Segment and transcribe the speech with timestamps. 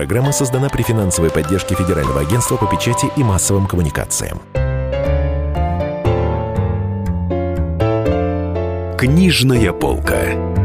[0.00, 4.40] программа создана при финансовой поддержке Федерального агентства по печати и массовым коммуникациям.
[8.96, 10.59] Книжная полка.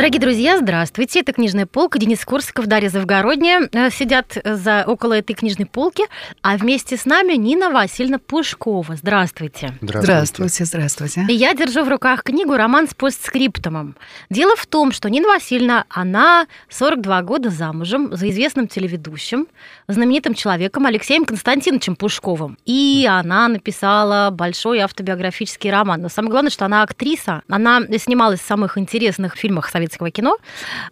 [0.00, 1.20] Дорогие друзья, здравствуйте.
[1.20, 1.98] Это «Книжная полка».
[1.98, 6.04] Денис Корсаков, Дарья Завгородняя э, сидят за, около этой книжной полки.
[6.40, 8.96] А вместе с нами Нина Васильевна Пушкова.
[8.96, 9.74] Здравствуйте.
[9.82, 10.64] Здравствуйте.
[10.64, 13.94] Здравствуйте, И я держу в руках книгу «Роман с постскриптумом».
[14.30, 19.48] Дело в том, что Нина Васильевна, она 42 года замужем за известным телеведущим,
[19.86, 22.56] знаменитым человеком Алексеем Константиновичем Пушковым.
[22.64, 26.00] И она написала большой автобиографический роман.
[26.00, 27.42] Но самое главное, что она актриса.
[27.50, 30.38] Она снималась в самых интересных фильмах советского советского кино,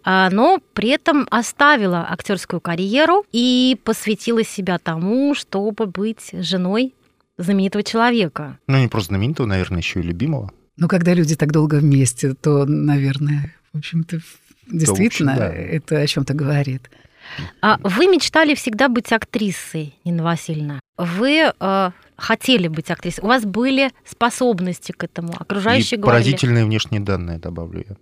[0.03, 6.93] а, но при этом оставила актерскую карьеру и посвятила себя тому, чтобы быть женой
[7.37, 8.57] знаменитого человека.
[8.67, 10.51] Ну, не просто знаменитого, наверное, еще и любимого.
[10.77, 14.19] Ну, когда люди так долго вместе, то, наверное, в общем-то,
[14.67, 15.53] действительно, общем, да.
[15.53, 16.89] это о чем-то говорит.
[17.61, 20.79] А вы мечтали всегда быть актрисой, Нина Васильевна.
[20.97, 23.23] Вы э, хотели быть актрисой.
[23.23, 25.33] У вас были способности к этому.
[25.37, 26.23] Окружающие и говорили.
[26.23, 27.95] поразительные внешние данные, добавлю я.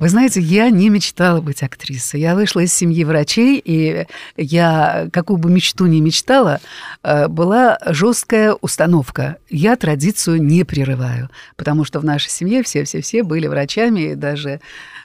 [0.00, 2.22] Вы знаете, я не мечтала быть актрисой.
[2.22, 4.06] Я вышла из семьи врачей, и
[4.38, 6.60] я, какую бы мечту ни мечтала,
[7.02, 9.36] э, была жесткая установка.
[9.50, 14.60] Я традицию не прерываю, потому что в нашей семье все-все-все были врачами, и даже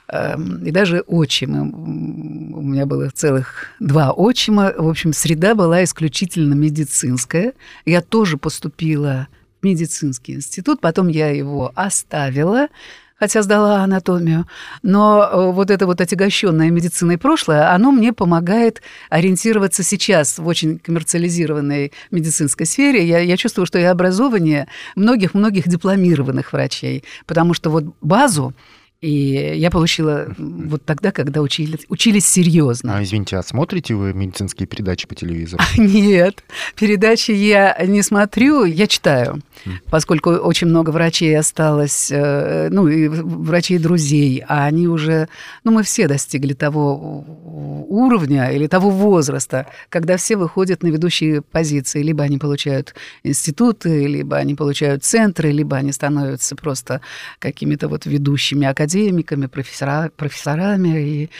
[0.08, 1.70] эм, и даже отчимы.
[1.70, 4.72] У меня было целых два отчима.
[4.78, 7.52] В общем, среда была исключительно медицинская.
[7.84, 9.28] Я тоже поступила
[9.60, 12.68] в медицинский институт, потом я его оставила,
[13.18, 14.46] хотя сдала анатомию.
[14.82, 20.78] Но э, вот это вот отягощенное медициной прошлое, оно мне помогает ориентироваться сейчас в очень
[20.78, 23.06] коммерциализированной медицинской сфере.
[23.06, 28.54] Я, я чувствую, что я образование многих-многих дипломированных врачей, потому что вот базу
[29.00, 32.96] и я получила вот тогда, когда учили, учились серьезно.
[32.96, 35.62] А, извините, а смотрите вы медицинские передачи по телевизору?
[35.76, 36.42] Нет,
[36.76, 39.42] передачи я не смотрю, я читаю,
[39.90, 45.28] поскольку очень много врачей осталось, э, ну, и врачей друзей, а они уже,
[45.64, 47.24] ну, мы все достигли того
[47.88, 52.02] уровня или того возраста, когда все выходят на ведущие позиции.
[52.02, 57.00] Либо они получают институты, либо они получают центры, либо они становятся просто
[57.38, 61.02] какими-то вот ведущими академиями академиками, профессора, профессорами.
[61.02, 61.30] И,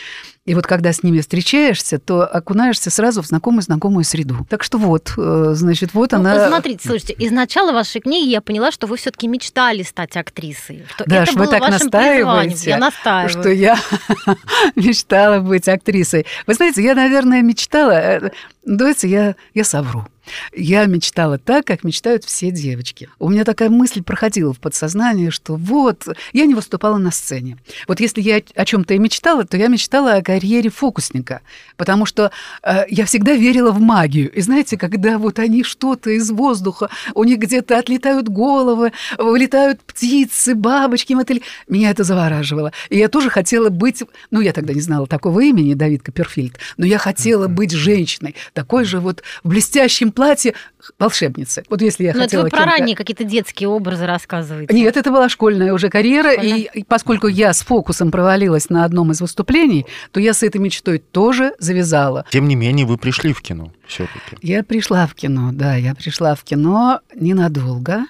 [0.47, 4.47] и вот когда с ними встречаешься, то окунаешься сразу в знакомую-знакомую среду.
[4.49, 6.47] Так что вот, э, значит, вот ну, она...
[6.47, 10.85] Смотрите, слушайте, из начала вашей книги я поняла, что вы все таки мечтали стать актрисой.
[10.95, 13.29] Что да, это вы так настаиваете, я настаиваю.
[13.29, 13.77] что я
[14.75, 16.25] мечтала быть актрисой.
[16.47, 17.91] Вы знаете, я, наверное, мечтала...
[17.91, 18.31] Э,
[18.63, 20.05] давайте я, я совру.
[20.53, 23.09] Я мечтала так, как мечтают все девочки.
[23.19, 27.57] У меня такая мысль проходила в подсознании, что вот, я не выступала на сцене.
[27.87, 31.41] Вот если я о чем-то и мечтала, то я мечтала о карьере фокусника,
[31.77, 32.31] потому что
[32.61, 34.31] э, я всегда верила в магию.
[34.31, 40.53] И знаете, когда вот они что-то из воздуха, у них где-то отлетают головы, вылетают птицы,
[40.53, 42.71] бабочки, мотыли, меня это завораживало.
[42.89, 46.85] И я тоже хотела быть, ну, я тогда не знала такого имени, Давид Копперфильд, но
[46.85, 50.53] я хотела быть женщиной, такой же вот в блестящем платье
[50.99, 51.63] волшебницы.
[51.69, 52.45] Вот если я Но хотела...
[52.45, 54.73] это вы про ранние какие-то детские образы рассказываете.
[54.73, 59.11] Нет, это была школьная уже карьера, и, и поскольку я с фокусом провалилась на одном
[59.11, 62.25] из выступлений, то я с этой мечтой тоже завязала.
[62.29, 64.37] Тем не менее, вы пришли в кино все-таки.
[64.41, 68.05] Я пришла в кино, да, я пришла в кино ненадолго.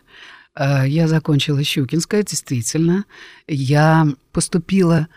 [0.56, 3.06] Э, я закончила Щукинское, действительно.
[3.47, 5.07] Я поступила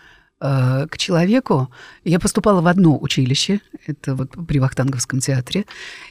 [0.43, 1.69] Э, к человеку.
[2.03, 5.65] Я поступала в одно училище, это вот при Вахтанговском театре,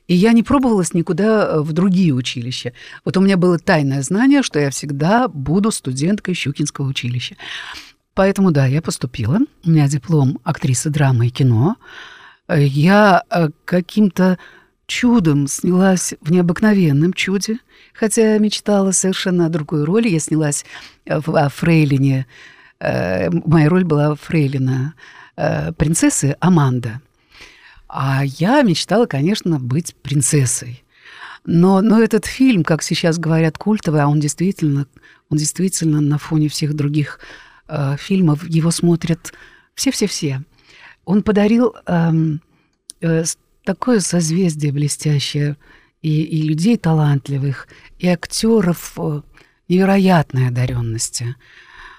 [0.06, 2.72] и я не пробовалась никуда э, в другие училища.
[3.04, 7.34] Вот у меня было тайное знание, что я всегда буду студенткой Щукинского училища.
[8.20, 9.38] Поэтому, да, я поступила.
[9.64, 11.76] У меня диплом актрисы драмы и кино.
[12.48, 14.38] Я э, каким-то
[14.86, 17.58] чудом снялась в необыкновенном чуде,
[17.94, 20.08] хотя мечтала совершенно о другой роли.
[20.08, 20.64] Я снялась
[21.06, 22.26] в Фрейлине
[22.80, 24.94] Э, моя роль была фрейлина
[25.36, 27.00] э, принцессы Аманда.
[27.88, 30.82] А я мечтала, конечно, быть принцессой.
[31.44, 34.86] Но, но этот фильм, как сейчас говорят, культовый, а он действительно,
[35.28, 37.18] он действительно на фоне всех других
[37.70, 39.32] э, фильмов, его смотрят
[39.74, 40.42] все-все-все.
[41.04, 42.12] Он подарил э,
[43.00, 43.24] э,
[43.64, 45.56] такое созвездие блестящее
[46.02, 47.68] и, и людей талантливых,
[47.98, 49.22] и актеров э,
[49.68, 51.36] невероятной одаренности.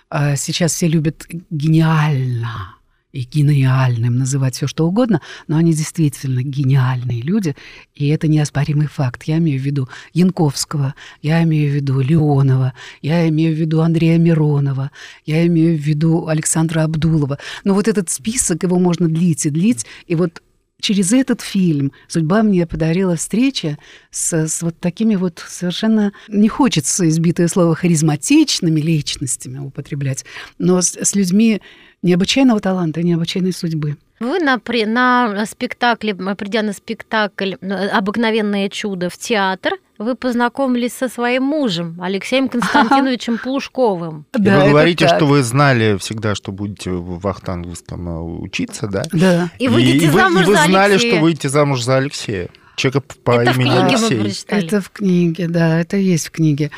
[0.10, 2.76] А сейчас все любят гениально,
[3.12, 7.56] и гениальным, называть все что угодно, но они действительно гениальные люди,
[7.94, 9.24] и это неоспоримый факт.
[9.24, 14.18] Я имею в виду Янковского, я имею в виду Леонова, я имею в виду Андрея
[14.18, 14.92] Миронова,
[15.26, 17.38] я имею в виду Александра Абдулова.
[17.64, 20.42] Но вот этот список, его можно длить и длить, и вот
[20.82, 23.78] через этот фильм судьба мне подарила встреча
[24.10, 30.26] с, с вот такими вот совершенно, не хочется избитое слово, харизматичными личностями употреблять,
[30.58, 31.62] но с, с людьми
[32.02, 33.98] необычайного таланта, необычайной судьбы.
[34.20, 37.54] Вы на, на спектакле, придя на спектакль
[37.92, 44.26] «Обыкновенное чудо» в театр, вы познакомились со своим мужем Алексеем Константиновичем Плушковым.
[44.38, 49.04] И да, вы говорите, что вы знали всегда, что будете в Вахтанговском э, учиться, да?
[49.12, 49.50] Да.
[49.60, 51.12] И, выйдете и, замуж и вы, за и вы знали, Алексея.
[51.14, 52.50] что выйдете замуж за Алексея.
[52.76, 54.18] Человека по это имени в книге Алексей.
[54.18, 54.66] мы прочитали.
[54.66, 56.72] Это в книге, да, это есть в книге.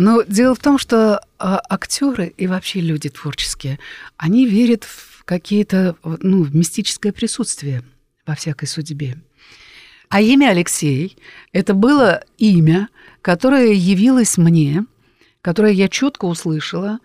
[0.00, 3.78] Но дело в том, что а, актеры и вообще люди творческие,
[4.16, 7.82] они верят в какие-то, ну, в мистическое присутствие
[8.26, 9.18] во всякой судьбе.
[10.08, 11.18] А имя Алексей–
[11.52, 12.88] это было имя,
[13.20, 14.86] которое явилось мне,
[15.42, 17.00] которое я четко услышала.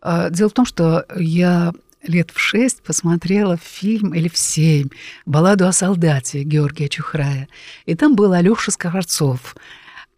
[0.00, 4.88] А, Дело в том, что я лет в шесть посмотрела фильм, или в семь,
[5.24, 7.46] «Балладу о солдате» Георгия Чухрая.
[7.86, 9.54] И там был Алёша Скворцов,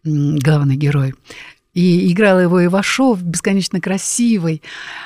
[0.03, 1.13] главный герой.
[1.73, 4.61] И играл его Ивашов, бесконечно красивый,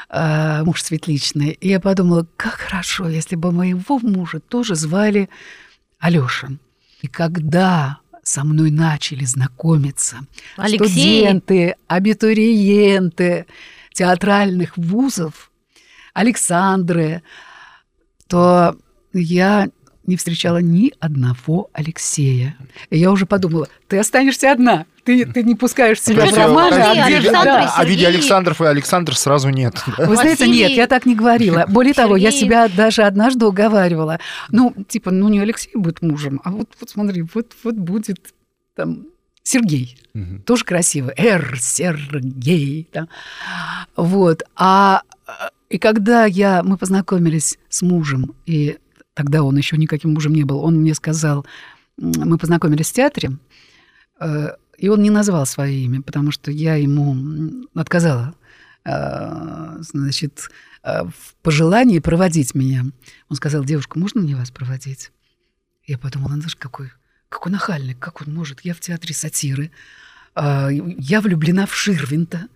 [0.09, 1.51] э, муж Светличный.
[1.51, 5.29] И я подумала, как хорошо, если бы моего мужа тоже звали
[5.99, 6.49] Алёша.
[7.01, 10.17] И когда со мной начали знакомиться
[10.57, 10.77] Алексей.
[10.77, 13.45] студенты, абитуриенты
[13.93, 15.49] театральных вузов,
[16.13, 17.23] Александры,
[18.27, 18.75] то
[19.13, 19.69] я
[20.07, 22.57] не встречала ни одного Алексея.
[22.89, 27.09] И я уже подумала, ты останешься одна, ты, ты не пускаешь себя в романы, а
[27.09, 27.73] где да.
[27.75, 28.17] А в виде Сергей.
[28.17, 29.75] Александров и Александр сразу нет.
[29.97, 31.65] Вы знаете, Василий, нет, я так не говорила.
[31.67, 32.45] Более того, я Сергей.
[32.45, 34.19] себя даже однажды уговаривала.
[34.49, 38.33] Ну, типа, ну не Алексей будет мужем, а вот, вот смотри, вот, вот будет
[38.75, 39.05] там
[39.43, 39.97] Сергей.
[40.13, 40.41] Мгм.
[40.41, 41.13] Тоже красиво.
[41.15, 41.57] Р.
[41.59, 42.87] Сергей.
[42.91, 43.07] да.
[43.95, 44.43] Вот.
[44.55, 45.03] А
[45.69, 48.77] и когда я, мы познакомились с мужем, и
[49.17, 51.43] тогда он еще никаким мужем не был, он мне сказал,
[51.97, 53.31] мы познакомились в театре,
[54.19, 58.35] э, и он не назвал свое имя, потому что я ему отказала
[58.85, 60.51] э, значит,
[60.83, 62.85] э, в пожелании проводить меня.
[63.27, 65.11] Он сказал, девушка, можно мне вас проводить?
[65.87, 66.91] Я подумала, ну, знаешь, какой,
[67.27, 68.61] какой нахальный, как он может?
[68.61, 69.71] Я в театре сатиры,
[70.35, 72.49] я влюблена в Ширвинта.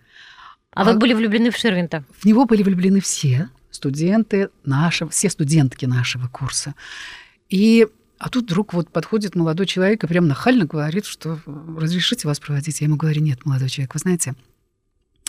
[0.74, 2.04] А вы были влюблены в Ширвинта?
[2.18, 6.74] В него были влюблены все студенты нашего, все студентки нашего курса.
[7.48, 7.86] И
[8.18, 11.40] а тут вдруг вот подходит молодой человек и прям нахально говорит, что
[11.76, 12.80] разрешите вас проводить.
[12.80, 14.34] Я ему говорю, нет, молодой человек, вы знаете,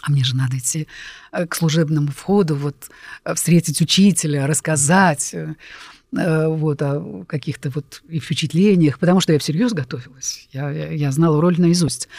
[0.03, 0.87] а мне же надо идти
[1.31, 2.91] э, к служебному входу, вот
[3.25, 5.55] э, встретить учителя, рассказать э,
[6.11, 10.47] вот о каких-то вот и впечатлениях, потому что я всерьез готовилась.
[10.51, 12.09] Я, я, я знала роль наизусть,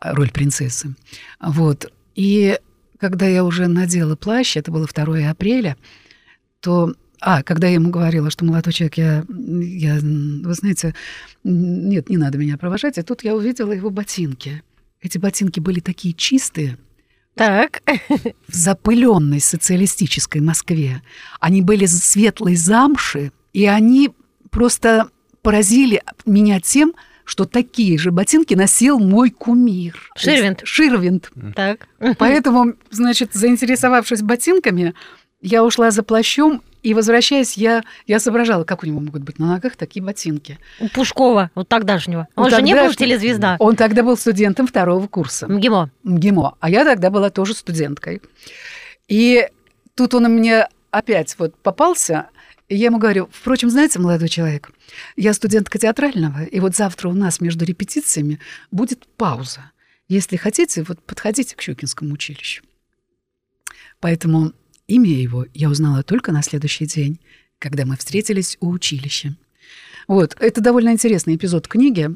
[0.00, 0.96] роль принцессы.
[1.40, 1.92] Вот.
[2.16, 2.58] И
[2.98, 5.76] когда я уже надела плащ, это было 2 апреля,
[6.60, 6.94] то...
[7.18, 10.94] А, когда я ему говорила, что молодой человек, я, я, вы знаете,
[11.44, 14.62] нет, не надо меня провожать, и тут я увидела его ботинки.
[15.00, 16.76] Эти ботинки были такие чистые,
[17.34, 17.82] Так.
[18.48, 21.02] в запыленной социалистической Москве.
[21.40, 24.10] Они были светлой замши, и они
[24.50, 25.08] просто
[25.40, 26.92] поразили меня тем,
[27.26, 30.10] что такие же ботинки носил мой кумир.
[30.16, 30.62] Ширвинд.
[30.64, 31.30] Ширвинд.
[31.54, 31.88] Так.
[32.18, 34.94] Поэтому, значит, заинтересовавшись ботинками,
[35.42, 39.48] я ушла за плащом, и, возвращаясь, я, я соображала, как у него могут быть на
[39.48, 40.58] ногах такие ботинки.
[40.78, 42.28] У Пушкова, вот тогдашнего.
[42.36, 43.56] У Он же не был телезвезда.
[43.58, 45.48] Он тогда был студентом второго курса.
[45.48, 45.90] МГИМО.
[46.04, 46.56] МГИМО.
[46.60, 48.22] А я тогда была тоже студенткой.
[49.08, 49.48] И
[49.96, 52.28] тут он мне опять вот попался,
[52.68, 54.70] я ему говорю, впрочем, знаете, молодой человек,
[55.16, 59.70] я студентка театрального, и вот завтра у нас между репетициями будет пауза.
[60.08, 62.62] Если хотите, вот подходите к Щукинскому училищу.
[64.00, 64.52] Поэтому
[64.86, 67.20] имя его я узнала только на следующий день,
[67.58, 69.34] когда мы встретились у училища.
[70.06, 72.10] Вот, это довольно интересный эпизод книги.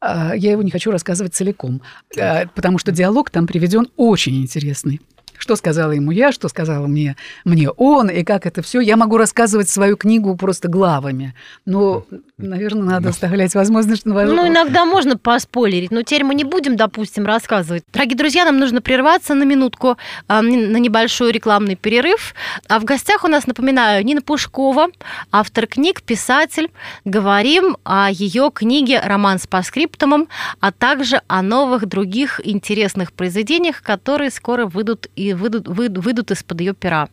[0.00, 1.82] А, Я его не хочу рассказывать целиком,
[2.18, 5.00] а, потому что диалог там приведен очень интересный.
[5.38, 8.80] Что сказала ему я, что сказала мне, мне он, и как это все.
[8.80, 11.34] Я могу рассказывать свою книгу просто главами.
[11.64, 12.04] Но,
[12.36, 14.04] наверное, надо оставлять возможность...
[14.04, 17.84] на Ну, иногда можно поспойлерить, но теперь мы не будем, допустим, рассказывать.
[17.92, 22.34] Дорогие друзья, нам нужно прерваться на минутку, а, на небольшой рекламный перерыв.
[22.68, 24.88] А в гостях у нас, напоминаю, Нина Пушкова,
[25.30, 26.70] автор книг, писатель.
[27.04, 30.28] Говорим о ее книге «Роман с паскриптумом»,
[30.60, 36.60] а также о новых других интересных произведениях, которые скоро выйдут и выйдут, выйдут, выйдут из-под
[36.60, 37.08] ее пера.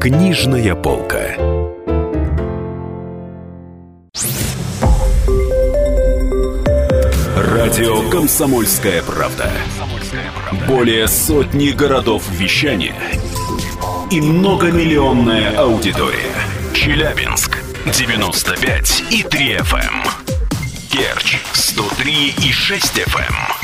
[0.00, 1.34] Книжная полка.
[7.36, 9.50] Радио «Комсомольская правда».
[10.68, 12.94] Более сотни городов вещания
[14.10, 16.34] и многомиллионная аудитория.
[16.74, 20.08] Челябинск 95 и 3 FM.
[20.90, 23.63] Керчь 103 и 6 FM.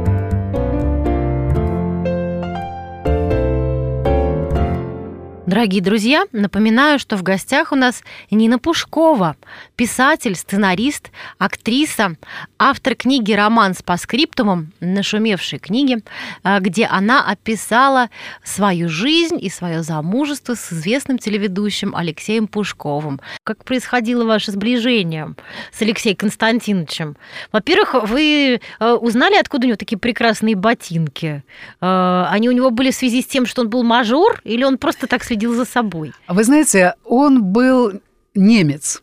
[5.51, 9.35] Дорогие друзья, напоминаю, что в гостях у нас Нина Пушкова,
[9.75, 12.15] писатель, сценарист, актриса,
[12.57, 15.97] автор книги «Роман с паскриптумом», нашумевшей книги,
[16.45, 18.09] э, где она описала
[18.45, 23.19] свою жизнь и свое замужество с известным телеведущим Алексеем Пушковым.
[23.43, 25.35] Как происходило ваше сближение
[25.73, 27.17] с Алексеем Константиновичем?
[27.51, 31.43] Во-первых, вы э, узнали, откуда у него такие прекрасные ботинки?
[31.81, 34.77] Э, они у него были в связи с тем, что он был мажор, или он
[34.77, 36.13] просто так следил за собой?
[36.27, 37.93] Вы знаете, он был
[38.35, 39.01] немец.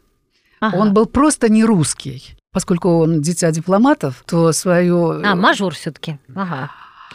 [0.61, 0.77] Ага.
[0.79, 2.35] Он был просто не русский.
[2.53, 5.23] Поскольку он дитя дипломатов, то свою...
[5.25, 6.19] А, мажор все-таки.
[6.35, 6.71] Ага.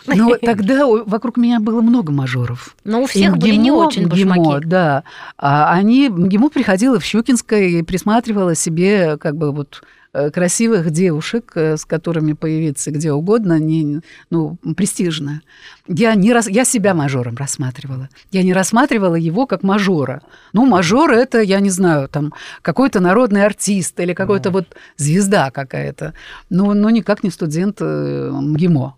[0.05, 2.75] Но тогда у- вокруг меня было много мажоров.
[2.83, 4.65] Но у И всех были не МГИМО, очень МГИМО, башмаки.
[4.67, 5.03] да.
[5.37, 9.85] А они, МГИМО приходила в Щукинское и присматривала себе как бы вот э,
[10.31, 15.41] красивых девушек, э, с которыми появиться где угодно, не, ну, престижно.
[15.87, 16.47] Я, не рас...
[16.47, 18.09] я себя мажором рассматривала.
[18.31, 20.21] Я не рассматривала его как мажора.
[20.53, 26.13] Ну, мажор– это, я не знаю, там, какой-то народный артист или какой-то вот звезда какая-то.
[26.49, 28.95] Но, но никак не студент э, МГИМО.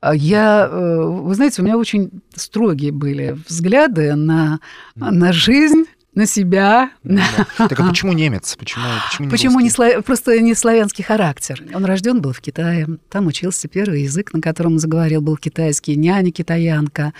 [0.00, 4.60] А Я, э, вы знаете, у меня очень строгие были взгляды на,
[4.94, 5.84] на жизнь,
[6.16, 6.90] на себя.
[7.04, 7.22] Да.
[7.56, 8.56] Так а почему немец?
[8.58, 11.62] Почему, почему не Почему не просто не славянский характер?
[11.72, 15.94] Он рожден был в Китае, там учился первый язык, на котором он заговорил, был китайский,
[15.94, 17.12] няня китаянка,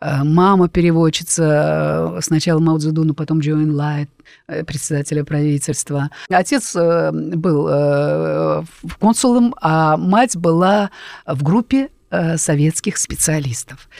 [0.00, 4.08] э, мама переводчица, э, сначала Мао Цзэдуна, потом Джоэн Лайт,
[4.46, 6.10] э, председателя правительства.
[6.30, 8.64] Отец был
[8.98, 10.90] консулом, а мать была
[11.26, 11.90] в группе
[12.36, 13.90] советских специалистов.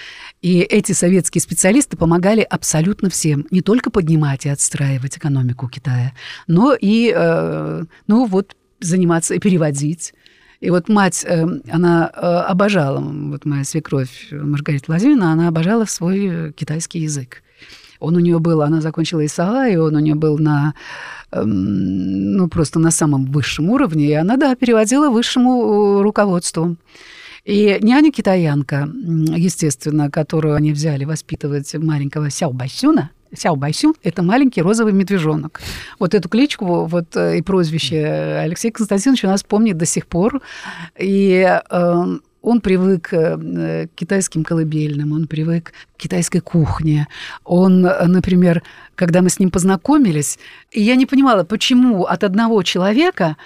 [0.40, 6.12] И эти советские специалисты помогали абсолютно всем, не только поднимать и отстраивать экономику Китая,
[6.46, 10.14] но и, э, ну вот, заниматься и переводить.
[10.60, 16.52] И вот мать, э, она э, обожала, вот моя свекровь Маргарита Владимировна, она обожала свой
[16.52, 17.42] китайский язык.
[17.98, 20.74] Он у нее был, она закончила ИСА, и он у нее был на,
[21.32, 26.76] эм, ну, просто на самом высшем уровне, и она, да, переводила высшему руководству.
[27.44, 28.88] И няня китаянка,
[29.36, 35.60] естественно, которую они взяли воспитывать маленького Сяо Байсюна, Сяо Байсюн– это маленький розовый медвежонок.
[35.98, 38.04] Вот эту кличку вот, э, и прозвище
[38.42, 40.40] Алексей Константинович у нас помнит до сих пор.
[40.98, 42.04] И э,
[42.42, 47.06] он привык э, к китайским колыбельным, он привык к китайской кухне.
[47.44, 48.62] Он, например,
[48.94, 50.38] когда мы с ним познакомились,
[50.72, 53.36] я не понимала, почему от одного человека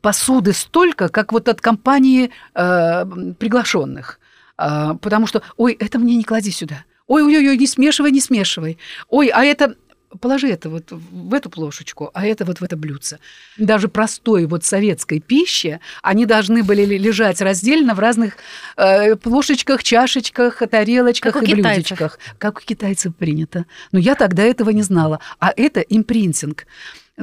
[0.00, 3.04] посуды столько, как вот от компании э,
[3.38, 4.20] приглашенных.
[4.56, 6.84] А, потому что, ой, это мне не клади сюда.
[7.06, 8.78] Ой-ой-ой, не смешивай, не смешивай.
[9.08, 9.76] Ой, а это
[10.20, 13.18] положи это вот в эту плошечку, а это вот в это блюдце.
[13.56, 18.36] Даже простой вот советской пищи, они должны были ли- лежать раздельно в разных
[18.76, 21.72] э, плошечках, чашечках, тарелочках Как и китайцев.
[21.98, 22.18] блюдечках.
[22.38, 23.66] Как у китайцев принято.
[23.92, 25.20] Но я тогда этого не знала.
[25.38, 26.66] А это импринтинг.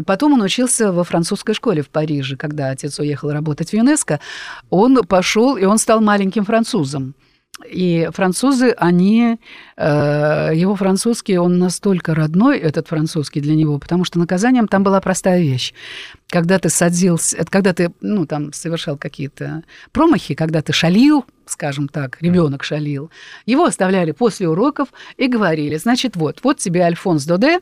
[0.08, 4.20] Потом он учился во французской школе в Париже, когда отец уехал работать в ЮНЕСКО.
[4.72, 7.14] Он пошел, и он стал маленьким французом.
[7.70, 9.38] И французы, они,
[9.78, 15.00] э, его французский, он настолько родной, этот французский для него, потому что наказанием там была
[15.00, 15.74] простая вещь.
[16.30, 21.90] Когда ты садился, это когда ты, ну, там, совершал какие-то промахи, когда ты шалил, скажем
[21.90, 23.12] так, ребенок шалил,
[23.46, 27.60] его оставляли после уроков и говорили, значит, вот, вот тебе Альфонс Доде,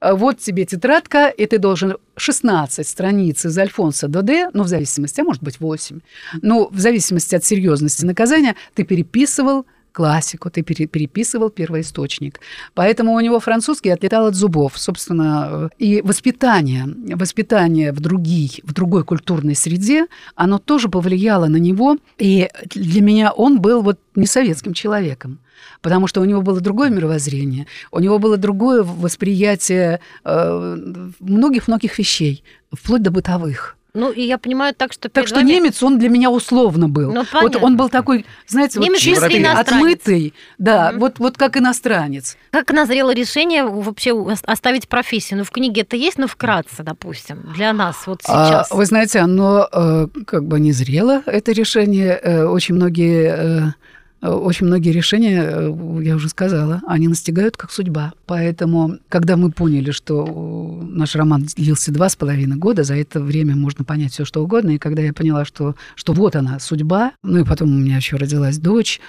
[0.00, 5.24] вот тебе тетрадка, и ты должен 16 страниц из Альфонса Доде, ну, в зависимости, а
[5.24, 6.00] может быть, 8,
[6.42, 12.40] ну, в зависимости от серьезности наказания, ты переписывал классику, ты пере- переписывал первоисточник.
[12.74, 15.70] Поэтому у него французский отлетал от зубов, собственно.
[15.78, 21.96] И воспитание, воспитание в, других, в другой культурной среде, оно тоже повлияло на него.
[22.18, 25.38] И для меня он был вот не советским человеком
[25.82, 32.44] потому что у него было другое мировоззрение, у него было другое восприятие э, многих-многих вещей,
[32.72, 33.77] вплоть до бытовых.
[33.94, 35.08] Ну, и я понимаю так, что...
[35.08, 37.10] Так что вами- немец, он для меня условно был.
[37.12, 39.68] Ну, вот он был такой, знаете, вот Немец чистый, если иностранец.
[39.72, 41.00] отмытый, да, Мгм.
[41.00, 42.36] вот, вот как иностранец.
[42.50, 45.38] Как назрело решение вообще ос- оставить профессию?
[45.38, 48.70] Ну, в книге это есть, но вкратце, допустим, для нас вот А, сейчас.
[48.70, 52.20] вы знаете, оно э, как бы не зрело, это решение.
[52.22, 53.74] Э, очень многие...
[54.20, 58.14] очень многие решения, э, я уже сказала, они настигают как судьба.
[58.26, 63.20] Поэтому, когда мы поняли, что э, наш роман длился два с половиной года, за это
[63.20, 67.12] время можно понять все что угодно, и когда я поняла, что, что вот она, судьба,
[67.22, 69.00] ну и потом у меня еще родилась дочь,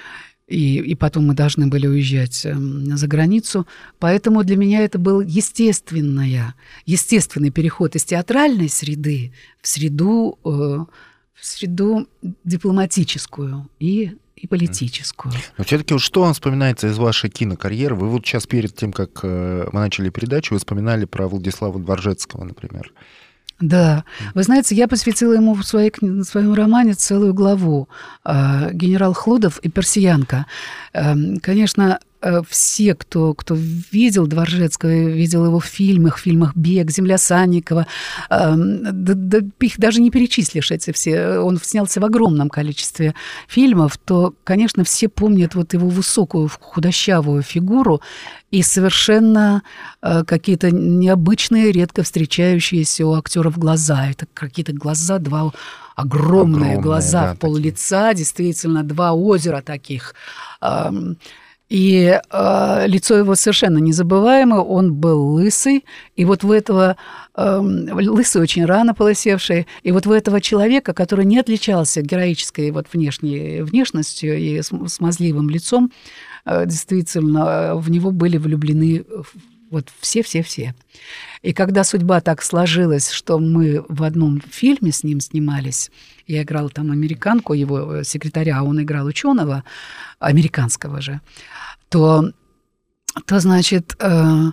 [0.49, 3.67] и, и потом мы должны были уезжать эм, за границу.
[3.99, 11.45] Поэтому для меня это был естественная, естественный переход из театральной среды в среду, э, в
[11.45, 12.07] среду
[12.43, 15.33] дипломатическую и, и политическую.
[15.57, 17.95] Но все-таки что вам вспоминается из вашей кинокарьеры?
[17.95, 22.43] Вы вот сейчас перед тем, как э, мы начали передачу, вы вспоминали про Владислава Дворжецкого,
[22.43, 22.91] например.
[23.59, 24.05] Да,
[24.35, 27.89] вы знаете, я посвятила ему в, своей, в своем романе целую главу
[28.23, 30.45] э, «Генерал Хлудов и персиянка».
[30.93, 31.99] Эм, конечно,
[32.49, 37.87] все, кто, кто видел Дворжецкого, видел его в фильмах, в фильмах «Бег», «Земля Санникова»,
[38.29, 41.39] эм, да- да их даже не перечислишь, эти все.
[41.39, 43.15] Он снялся в огромном количестве
[43.47, 48.01] фильмов, то, конечно, все помнят вот его высокую худощавую фигуру
[48.51, 49.63] и совершенно
[50.01, 54.09] э, какие-то необычные, редко встречающиеся у актеров глаза.
[54.09, 55.51] Это какие-то глаза, два
[55.95, 60.15] огромные, Огромные, глаза да, в пол лица, действительно, два озера таких.
[60.61, 61.17] Ам,
[61.69, 65.85] И э, лицо его совершенно незабываемое, он был лысый,
[66.15, 66.97] и вот в этого,
[67.35, 72.87] эм, лысый очень рано полысевший, и вот в этого человека, который не отличался героической вот
[72.91, 75.91] внешней внешностью и см- смазливым лицом,
[76.45, 79.21] э, действительно, э, в него были влюблены э,
[79.69, 80.73] вот все-все-все.
[81.43, 85.91] И когда судьба так сложилась, что мы в одном фильме с ним снимались,
[86.29, 89.63] я играла там американку, его э, секретаря, а он играл ученого,
[90.19, 91.21] американского же,
[91.89, 92.31] то,
[93.25, 94.51] то значит, э,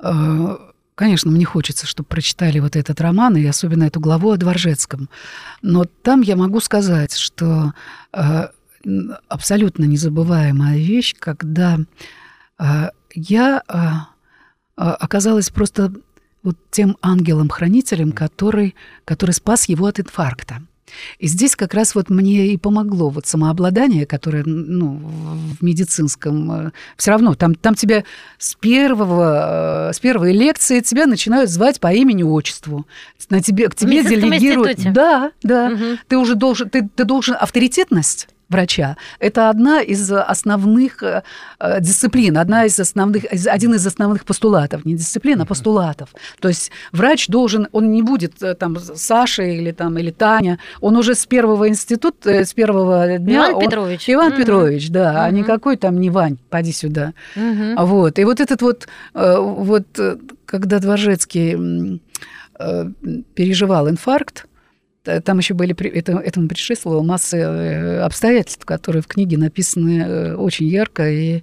[0.00, 0.56] э,
[0.94, 5.08] конечно, мне хочется, чтобы прочитали вот этот роман, и особенно эту главу о Дворжецком.
[5.62, 7.72] Но там я могу сказать, что
[8.12, 8.48] э,
[9.28, 11.78] абсолютно незабываемая вещь, когда
[12.58, 13.90] э, я э, э,
[14.76, 15.92] оказалась просто
[16.44, 20.62] вот тем ангелом-хранителем, который, который спас его от инфаркта.
[21.18, 25.00] И здесь как раз вот мне и помогло вот самообладание, которое ну,
[25.58, 26.72] в медицинском...
[26.96, 28.04] Все равно там, там тебя
[28.38, 32.86] с, первого, э, с первой лекции тебя начинают звать по имени-отчеству.
[33.30, 34.78] На тебе, к тебе делегируют...
[34.78, 34.90] институте?
[34.92, 35.70] Да, да.
[35.70, 35.98] Мгм.
[36.08, 36.70] Ты уже должен...
[36.70, 37.36] Ты, ты должен...
[37.38, 41.22] Авторитетность врача– это одна из основных э,
[41.58, 46.10] э, дисциплин, одна из основных, один из основных постулатов, не дисциплин, а постулатов.
[46.40, 50.96] То есть врач должен, он не будет э, там Саша или там или Таня, он
[50.96, 53.36] уже с первого института, с первого дня.
[53.50, 54.08] Иван он- Петрович.
[54.10, 54.38] Иван Мгм.
[54.38, 55.36] Петрович, да, а Мгм.
[55.38, 57.12] никакой там не Вань, поди сюда.
[57.36, 58.18] А Вот.
[58.18, 59.86] И вот этот вот, э, вот
[60.44, 62.00] когда Дворжецкий
[62.58, 62.84] э,
[63.34, 64.46] переживал инфаркт,
[65.24, 70.66] там еще были, это, этому предшествовала масса э, обстоятельств, которые в книге написаны э, очень
[70.66, 71.42] ярко и,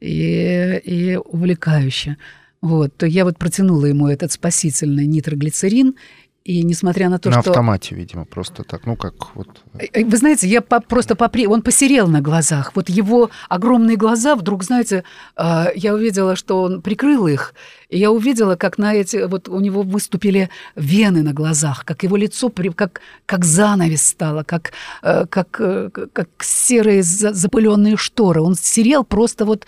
[0.00, 2.16] и, и увлекающе.
[2.60, 5.96] Вот, то я вот протянула ему этот спасительный нитроглицерин,
[6.44, 7.50] и несмотря на то, На что...
[7.52, 8.84] автомате, видимо, просто так.
[8.84, 9.48] Ну, как вот...
[9.78, 11.46] Э, Вы знаете, я по- просто попри...
[11.46, 12.72] он посерел на глазах.
[12.74, 15.04] Вот его огромные глаза вдруг, знаете,
[15.38, 17.54] э, я увидела, что он прикрыл их,
[17.88, 22.16] и я увидела, как на эти вот у него выступили вены на глазах, как его
[22.16, 22.68] лицо при...
[22.68, 28.42] как как занавес стало, как э, как э, как серые за- запыленные шторы.
[28.42, 29.66] Он серел просто вот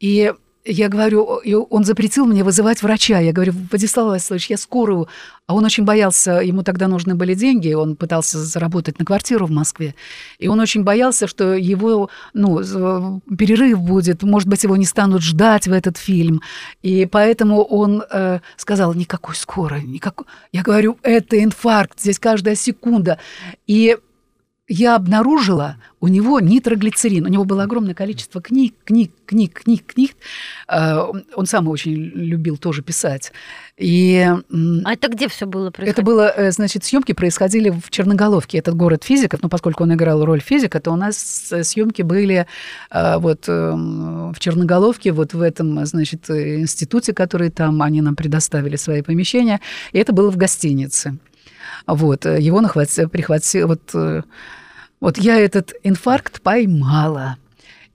[0.00, 0.32] и
[0.70, 3.18] я говорю, он запретил мне вызывать врача.
[3.18, 5.08] Я говорю, Владислав Васильевич, я скорую.
[5.46, 9.50] А он очень боялся, ему тогда нужны были деньги, он пытался заработать на квартиру в
[9.50, 9.94] Москве.
[10.38, 15.66] И он очень боялся, что его, ну, перерыв будет, может быть, его не станут ждать
[15.66, 16.42] в этот фильм.
[16.82, 20.26] И поэтому он э, сказал, никакой скорой, никакой.
[20.52, 23.18] Я говорю, это инфаркт, здесь каждая секунда.
[23.66, 23.96] И
[24.68, 27.24] я обнаружила у него нитроглицерин.
[27.26, 30.12] У него было огромное количество книг, книг, книг, книг, книг.
[30.68, 31.04] Э,
[31.34, 33.32] Он сам очень любил тоже писать.
[33.76, 34.24] И
[34.84, 35.92] А это где все было происходило?
[35.92, 40.24] это было, э, значит, съемки происходили в Черноголовке, этот город физиков, но поскольку он играл
[40.24, 41.16] роль физика, то у нас
[41.62, 42.46] съемки были
[42.90, 48.14] э, вот э, в Черноголовке, вот в этом, значит, э, институте, который там, они нам
[48.14, 49.60] предоставили свои помещения,
[49.92, 51.18] и это было в гостинице.
[51.86, 54.22] Вот, э, его нахватил, прихватил, вот, э,
[55.00, 57.36] вот я этот инфаркт поймала.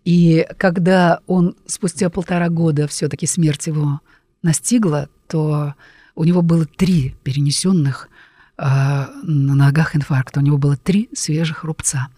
[0.05, 4.01] И когда он спустя полтора года все-таки смерть его
[4.41, 5.75] настигла, то
[6.15, 8.09] у него было три перенесенных
[8.57, 10.37] на ногах инфаркт.
[10.37, 12.09] У него было три свежих рубца.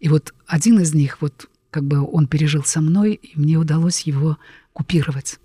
[0.00, 4.00] И вот один из них, вот как бы он пережил со мной, и мне удалось
[4.00, 4.38] его
[4.72, 5.38] купировать.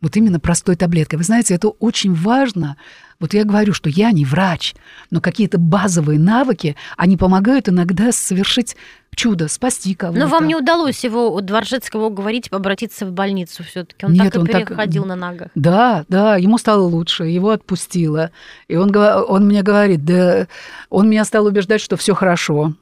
[0.00, 1.18] Вот именно простой таблеткой.
[1.18, 2.76] Вы знаете, это очень важно.
[3.20, 4.76] Вот я говорю, что я не врач,
[5.10, 8.76] но какие-то базовые навыки, они помогают иногда совершить
[9.16, 10.20] чудо, спасти кого-то.
[10.20, 14.26] Но вам не удалось его у Дворжецкого уговорить обратиться в больницу все таки Он Нет,
[14.26, 15.08] так и он переходил так...
[15.08, 15.48] на ногах.
[15.56, 18.30] Да, да, ему стало лучше, его отпустило.
[18.68, 20.46] И он, он мне говорит, да,
[20.88, 22.74] он меня стал убеждать, что все хорошо,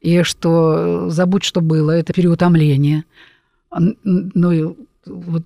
[0.00, 3.04] и что забудь, что было, это переутомление.
[4.02, 5.44] Ну, вот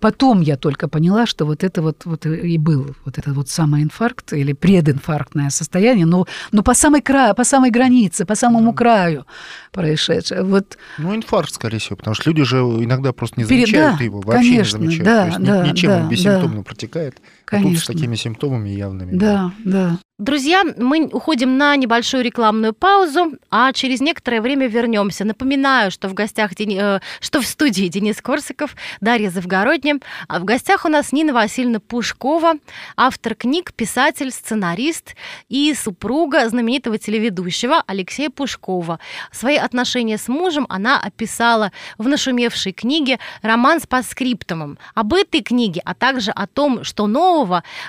[0.00, 3.82] Потом я только поняла, что вот это вот, вот и был вот этот вот самый
[3.82, 9.26] инфаркт или прединфарктное состояние, но, но по самой краю, по самой границе, по самому краю
[9.72, 10.42] происшедшее.
[10.42, 10.78] Вот.
[10.98, 14.50] Ну, инфаркт, скорее всего, потому что люди же иногда просто не замечают Перед, его, вообще
[14.50, 15.04] конечно, не замечают.
[15.04, 16.62] Да, То есть да, ничем да, он бессимптомно да.
[16.62, 17.20] протекает.
[17.50, 17.70] Конечно.
[17.70, 19.12] А тут с такими симптомами явными.
[19.12, 19.88] Да, да.
[19.88, 19.98] да.
[20.20, 25.24] Друзья, мы уходим на небольшую рекламную паузу, а через некоторое время вернемся.
[25.24, 26.78] Напоминаю, что в гостях Дени...
[26.78, 31.80] Э, что в студии Денис Корсаков, Дарья Завгородня, а в гостях у нас Нина Васильевна
[31.80, 32.56] Пушкова,
[32.98, 35.16] автор книг, писатель, сценарист
[35.48, 39.00] и супруга знаменитого телеведущего Алексея Пушкова.
[39.32, 44.76] Свои отношения с мужем она описала в нашумевшей книге «Роман с паскриптумом».
[44.94, 47.39] Об этой книге, а также о том, что нового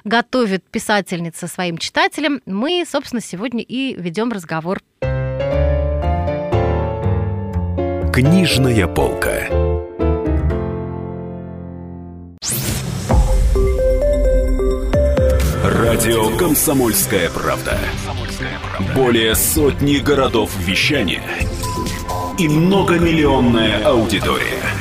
[0.03, 4.79] готовит писательница своим читателям, мы, собственно, сегодня и ведем разговор.
[8.13, 9.47] Книжная полка.
[15.63, 17.77] Радио Комсомольская правда".
[18.95, 21.23] Более сотни городов вещания
[22.37, 24.80] и многомиллионная аудитория.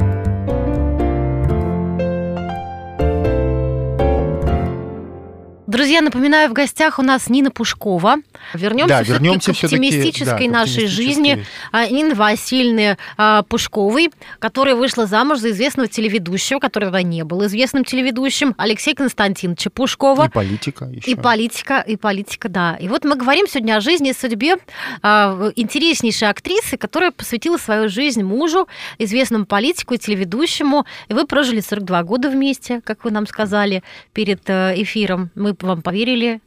[5.81, 8.17] Друзья, напоминаю, в гостях у нас Нина Пушкова.
[8.53, 11.43] Вернемся, да, вернемся к оптимистической да, нашей жизни.
[11.71, 17.43] А, Нина Васильевна а, Пушковой, которая вышла замуж за известного телеведущего, который тогда не был
[17.47, 20.27] известным телеведущим, Алексея Константиновича Пушкова.
[20.27, 21.09] И политика еще.
[21.09, 22.75] И политика, и политика, да.
[22.75, 24.57] И вот мы говорим сегодня о жизни и судьбе
[25.01, 28.67] а, интереснейшей актрисы, которая посвятила свою жизнь мужу,
[28.99, 30.85] известному политику и телеведущему.
[31.07, 33.81] И вы прожили 42 года вместе, как вы нам сказали
[34.13, 35.31] перед э, эфиром.
[35.33, 36.41] Мы вам поверили.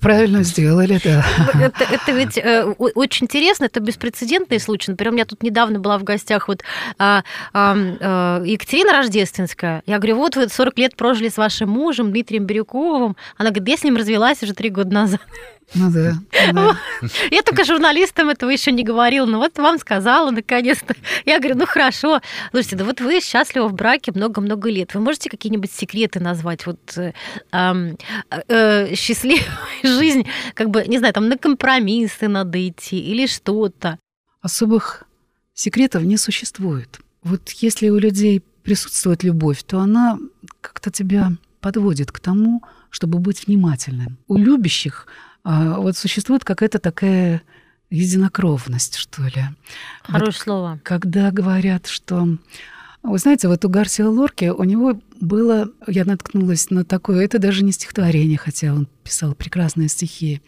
[0.00, 1.24] Правильно сделали, да.
[1.54, 4.90] Это, это ведь э, очень интересно, это беспрецедентный случай.
[4.90, 6.62] Например, у меня тут недавно была в гостях вот
[6.98, 9.82] а, а, а, Екатерина Рождественская.
[9.86, 13.16] Я говорю, вот вы 40 лет прожили с вашим мужем Дмитрием Бирюковым.
[13.36, 15.20] Она говорит, я с ним развелась уже три года назад.
[15.74, 16.18] Ну да.
[16.52, 16.76] да.
[17.30, 20.94] Я только журналистам этого еще не говорила, но вот вам сказала наконец-то.
[21.24, 22.20] Я говорю, ну хорошо.
[22.50, 24.94] Слушайте, да вот вы счастливы в браке много-много лет.
[24.94, 26.66] Вы можете какие-нибудь секреты назвать?
[26.66, 27.12] Вот э,
[27.52, 27.94] э,
[28.48, 29.44] э, счастливая
[29.82, 33.98] жизнь, как бы, не знаю, там на компромиссы надо идти или что-то.
[34.40, 35.04] Особых
[35.54, 37.00] секретов не существует.
[37.22, 40.18] Вот если у людей присутствует любовь, то она
[40.60, 44.18] как-то тебя подводит к тому, чтобы быть внимательным.
[44.28, 45.06] У любящих
[45.44, 47.42] а, вот существует какая-то такая
[47.90, 49.44] единокровность, что ли.
[50.02, 50.80] Хорошее вот, слово.
[50.82, 52.38] Когда говорят, что...
[53.02, 55.68] Вы знаете, вот у Гарсия Лорки у него было...
[55.86, 57.24] Я наткнулась на такое...
[57.24, 60.40] Это даже не стихотворение, хотя он писал прекрасные стихи.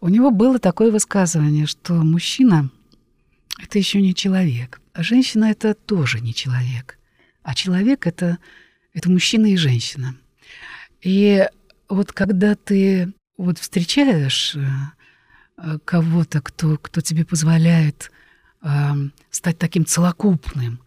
[0.00, 2.70] У него было такое высказывание, что мужчина—
[3.62, 6.98] это еще не человек, а женщина— это тоже не человек.
[7.42, 8.38] А человек— это,
[8.92, 10.16] это мужчина и женщина.
[11.02, 11.46] И
[11.88, 14.64] вот когда ты вот встречаешь э,
[15.58, 18.10] э, кого-то, кто, кто тебе позволяет
[18.62, 18.68] э,
[19.30, 20.80] стать таким целокупным,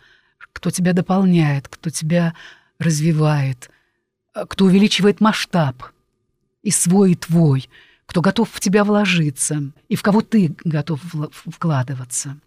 [0.53, 2.33] кто тебя дополняет, кто тебя
[2.79, 3.69] развивает,
[4.33, 5.83] э, кто увеличивает масштаб
[6.63, 7.69] и свой, и твой,
[8.05, 12.37] кто готов в тебя вложиться, и в кого ты готов вкладываться.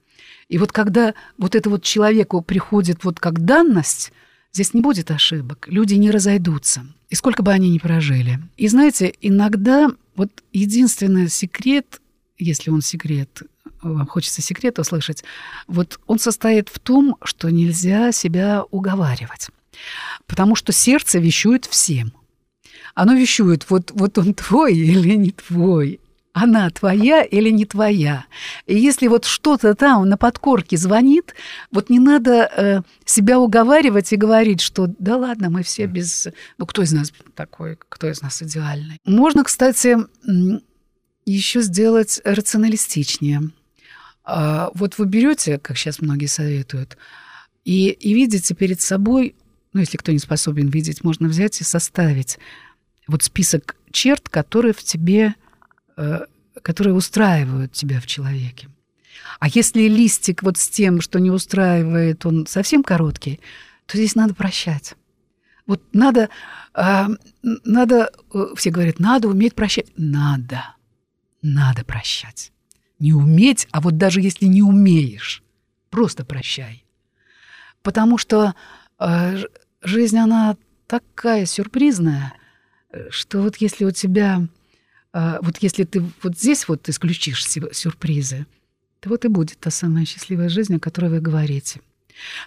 [0.49, 4.13] И вот когда вот это вот человеку приходит вот как данность,
[4.53, 8.39] здесь не будет ошибок, люди не разойдутся– и сколько бы они ни прожили.
[8.57, 12.01] И знаете, иногда вот единственный секрет,
[12.39, 13.43] если он секрет,
[13.83, 15.25] вам хочется секрет услышать,
[15.67, 19.49] вот он состоит в том, что нельзя себя уговаривать.
[20.27, 22.13] Потому что сердце вещует всем.
[22.95, 26.01] Оно вещует, вот, вот он твой или не твой.
[26.33, 28.27] Она твоя или не твоя.
[28.67, 31.35] И если вот что-то там на подкорке звонит,
[31.73, 36.29] вот не надо э, себя уговаривать и говорить, что да ладно, мы все без...
[36.59, 38.99] Ну, кто из нас такой, кто из нас идеальный?
[39.05, 39.97] Можно, кстати,
[41.27, 43.51] еще сделать рационалистичнее.
[44.25, 46.97] А, вот вы берете, как сейчас многие советуют,
[47.65, 49.35] и, и видите перед собой,
[49.73, 52.39] ну, если кто не способен видеть, можно взять и составить
[53.07, 55.35] вот список черт, которые в тебе,
[56.63, 58.69] которые устраивают тебя в человеке.
[59.39, 63.41] А если листик вот с тем, что не устраивает, он совсем короткий,
[63.87, 64.95] то здесь надо прощать.
[65.67, 66.29] Вот надо,
[66.75, 67.09] а,
[67.43, 69.87] надо, э, все говорят, надо уметь прощать.
[69.97, 70.75] Надо,
[71.43, 72.53] надо прощать.
[72.99, 75.43] Не уметь, а вот даже если не умеешь,
[75.89, 76.85] просто прощай.
[77.83, 78.55] Потому что
[78.99, 79.45] э,
[79.83, 82.35] жизнь, она такая сюрпризная,
[83.11, 84.47] что вот если у тебя, э,
[85.13, 88.47] вот если ты вот здесь вот исключишь сюрпризы,
[89.01, 91.81] то вот и будет та самая счастливая жизнь, о которой вы говорите.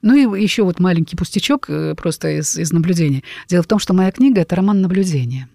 [0.01, 3.23] Ну и еще вот маленький пустячок э, просто из, из наблюдения.
[3.47, 5.49] Дело в том, что моя книга— это роман наблюдения.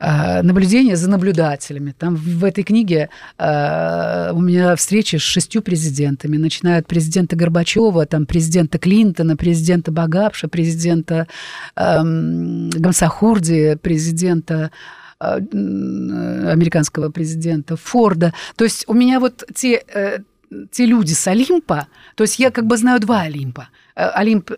[0.00, 1.94] Э, наблюдение за наблюдателями.
[1.96, 8.04] Там в этой книге э, у меня встречи с шестью президентами, начиная от президента Горбачева,
[8.06, 11.28] там президента Клинтона, президента Багапша, президента
[11.76, 18.34] эм, Гамсахурди, президента э, американского президента Форда.
[18.56, 20.24] То есть у меня вот те,
[20.70, 23.68] те люди с Олимпа, то есть я как бы знаю два Олимпа.
[23.94, 24.52] Олимп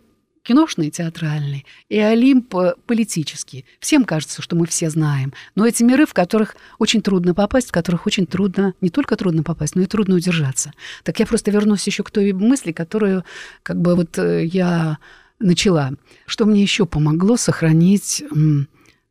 [0.46, 3.64] киношный, театральный, и Олимп э, политический.
[3.80, 5.32] Всем кажется, что мы все знаем.
[5.56, 9.42] Но эти миры, в которых очень трудно попасть, в которых очень трудно, не только трудно
[9.42, 10.72] попасть, но и трудно удержаться.
[11.02, 13.24] Так я просто вернусь еще к той мысли, которую
[13.62, 14.98] как бы вот э, я
[15.40, 15.92] начала.
[16.26, 18.22] Что мне еще помогло сохранить,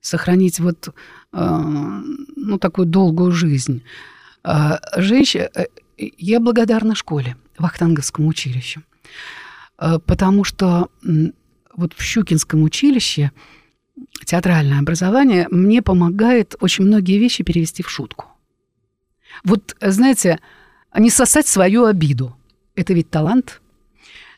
[0.05, 0.89] сохранить вот
[1.33, 2.01] э,
[2.35, 3.83] ну, такую долгую жизнь.
[4.97, 5.49] Женщина,
[5.97, 8.83] я благодарна школе, Вахтанговскому училищу.
[9.77, 10.89] Э, потому что
[11.75, 13.31] вот в Щукинском училище
[14.25, 18.25] театральное образование мне помогает очень многие вещи перевести в шутку.
[19.43, 20.39] Вот, знаете,
[20.97, 22.35] не сосать свою обиду.
[22.75, 23.61] Это ведь талант.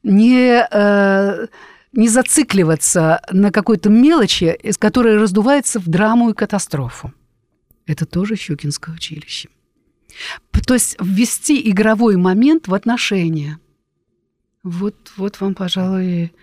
[0.04, 1.48] Не, э,
[1.93, 7.13] не зацикливаться на какой-то мелочи, из которой раздувается в драму и катастрофу.
[7.86, 9.50] Это тоже Щукинское училище.
[10.65, 13.60] То есть ввести игровой момент в отношения–
[14.67, 16.34] вот, вот вам, пожалуй,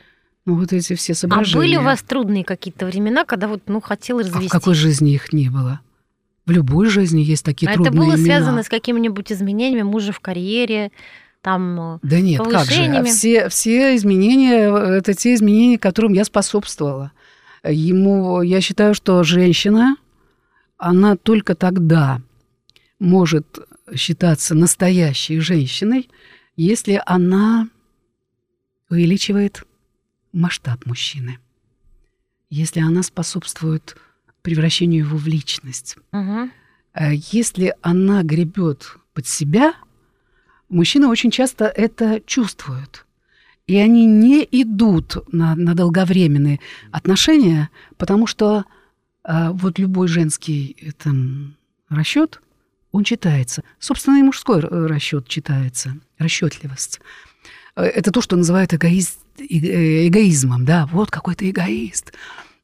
[0.47, 1.57] ну, вот эти все соображения.
[1.57, 4.47] А были у вас трудные какие-то времена, когда вот, ну, хотел развести?
[4.47, 5.81] А в какой жизни их не было?
[6.47, 8.25] В любой жизни есть такие а трудные это было имена.
[8.25, 10.91] связано с какими-нибудь изменениями мужа в карьере,
[11.45, 13.05] там, Да нет, как же.
[13.05, 17.13] Все, все изменения, это те изменения, которым я способствовала.
[17.63, 19.97] Ему, я считаю, что женщина,
[20.79, 22.23] она только тогда
[22.99, 23.59] может
[23.95, 26.09] считаться настоящей женщиной,
[26.57, 27.69] если она
[28.89, 29.65] увеличивает
[30.33, 31.41] масштаб мужчины.
[32.49, 33.97] Если она способствует
[34.41, 35.99] превращению его в личность.
[36.13, 36.49] Угу.
[37.33, 39.75] Если она гребет под себя,
[40.69, 43.07] мужчины очень часто это чувствуют.
[43.67, 48.65] И они не идут на, на долговременные отношения, потому что
[49.23, 51.57] а, вот любой женский э, там,
[51.89, 52.43] расчет,
[52.93, 53.65] он читается.
[53.79, 57.01] Собственно, и мужской э, расчет читается, расчетливость.
[57.75, 62.13] Э, это то, что называют эгоист, э, эгоизмом, да, вот какой-то эгоист.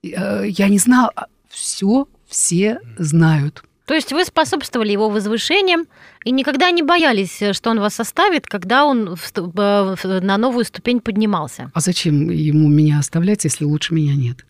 [0.02, 3.64] Э, я не знал, а все, все знают.
[3.90, 5.88] То есть вы способствовали его возвышениям
[6.24, 11.72] и никогда не боялись, что он вас оставит, когда он на новую ступень поднимался?
[11.74, 14.46] А зачем ему меня оставлять, если лучше меня нет?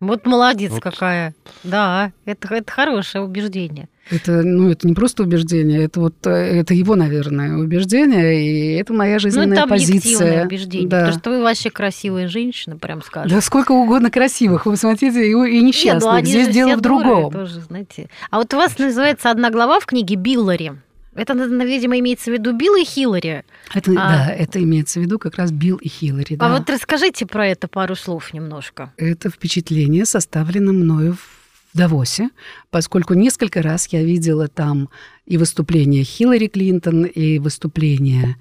[0.00, 0.82] Вот молодец вот.
[0.82, 1.34] какая.
[1.64, 3.88] Да, это, это хорошее убеждение.
[4.10, 8.94] Это, ну, это не просто убеждение, это вот э, это его, наверное, убеждение, и это
[8.94, 10.46] моя жизненная ну, это позиция.
[10.46, 11.00] убеждение, да.
[11.00, 13.36] потому что вы вообще красивая женщина, прям скажем.
[13.36, 16.14] Да сколько угодно красивых, вы смотрите, и, и несчастных.
[16.14, 17.30] Нет, ну, Здесь дело в другом.
[17.30, 18.08] Тоже, знаете.
[18.30, 20.72] А вот у вас называется одна глава в книге «Биллари».
[21.14, 23.44] Это, видимо, имеется в виду Билл и Хиллари.
[23.74, 23.94] Это, а...
[23.94, 26.34] Да, это имеется в виду как раз Билл и Хиллари.
[26.34, 26.48] А да.
[26.50, 28.92] вот расскажите про это пару слов немножко.
[28.96, 32.30] Это впечатление составлено мною в Давосе,
[32.70, 34.88] поскольку несколько раз я видела там
[35.26, 38.36] и выступление Хиллари Клинтон, и выступление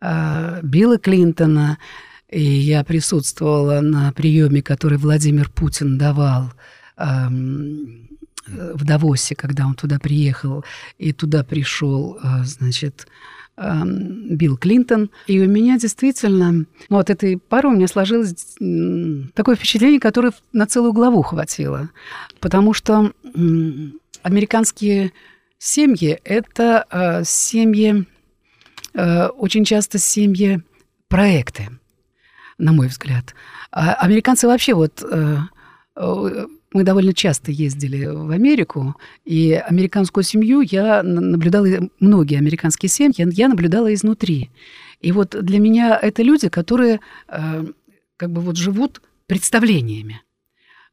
[0.00, 1.78] э, Билла Клинтона,
[2.28, 6.52] и я присутствовала на приеме, который Владимир Путин давал
[7.00, 7.28] Э,
[8.74, 10.64] в Давосе, когда он туда приехал,
[10.98, 13.06] и туда пришел, э, значит,
[13.56, 15.10] эм, Билл Клинтон.
[15.26, 18.56] И у меня действительно, ну, вот этой пары у меня сложилось
[19.34, 21.90] такое впечатление, которое на целую главу хватило.
[22.40, 23.12] Потому что
[24.22, 25.12] американские
[25.62, 28.06] Семьи– это э, семьи,
[28.94, 30.62] э, очень часто семьи
[31.08, 31.68] проекты,
[32.56, 33.34] на мой взгляд.
[33.70, 35.04] А американцы вообще вот...
[36.72, 41.66] Мы довольно часто ездили в Америку, и американскую семью я наблюдала,
[41.98, 44.50] многие американские семьи я наблюдала изнутри.
[45.00, 47.64] И вот для меня это люди, которые э,
[48.16, 50.22] как бы вот живут представлениями.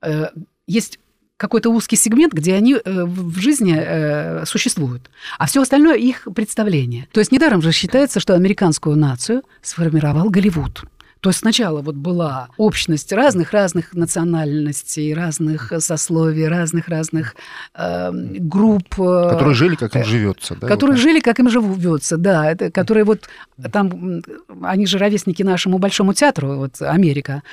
[0.02, 0.30] Э,
[0.66, 1.00] есть
[1.38, 7.08] какой-то узкий сегмент, где они э, в жизни э, существуют, а все остальное их представление.
[7.12, 10.84] То есть недаром же считается, что американскую нацию сформировал Голливуд.
[11.20, 17.36] То есть сначала вот была общность разных-разных национальностей, разных сословий, разных-разных
[17.74, 19.00] э, групп.
[19.00, 20.56] Э, которые жили, как им живется.
[20.56, 21.02] Да, которые вот.
[21.02, 22.52] жили, как им живется, да.
[22.52, 23.28] Это, которые вот
[23.72, 24.22] там,
[24.62, 27.44] они же ровесники нашему Большому театру, вот Америка.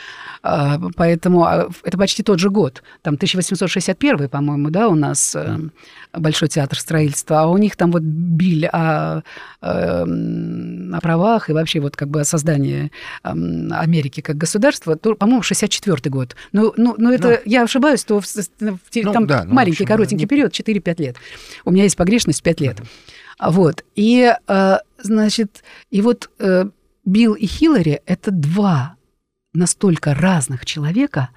[0.42, 2.82] А, поэтому а, это почти тот же год.
[3.02, 5.58] Там 1861, по-моему, да, у нас э,
[6.12, 9.22] Большой театр строительства, а у них там вот биль о,
[9.60, 12.92] о, о правах и вообще вот как бы о создании
[13.72, 16.36] Америки как государства, то, по-моему, 64 год.
[16.52, 19.84] Ну, ну, ну это, ну, я ошибаюсь, то в, в, ну, там да, ну, маленький,
[19.84, 21.16] общем, коротенький да, период, 4-5 лет.
[21.64, 22.80] У меня есть погрешность 5 лет.
[22.80, 23.52] Uh-huh.
[23.52, 23.84] Вот.
[23.94, 26.66] И, э, значит, и вот э,
[27.04, 28.96] Билл и Хиллари– это два
[29.52, 31.30] настолько разных человека,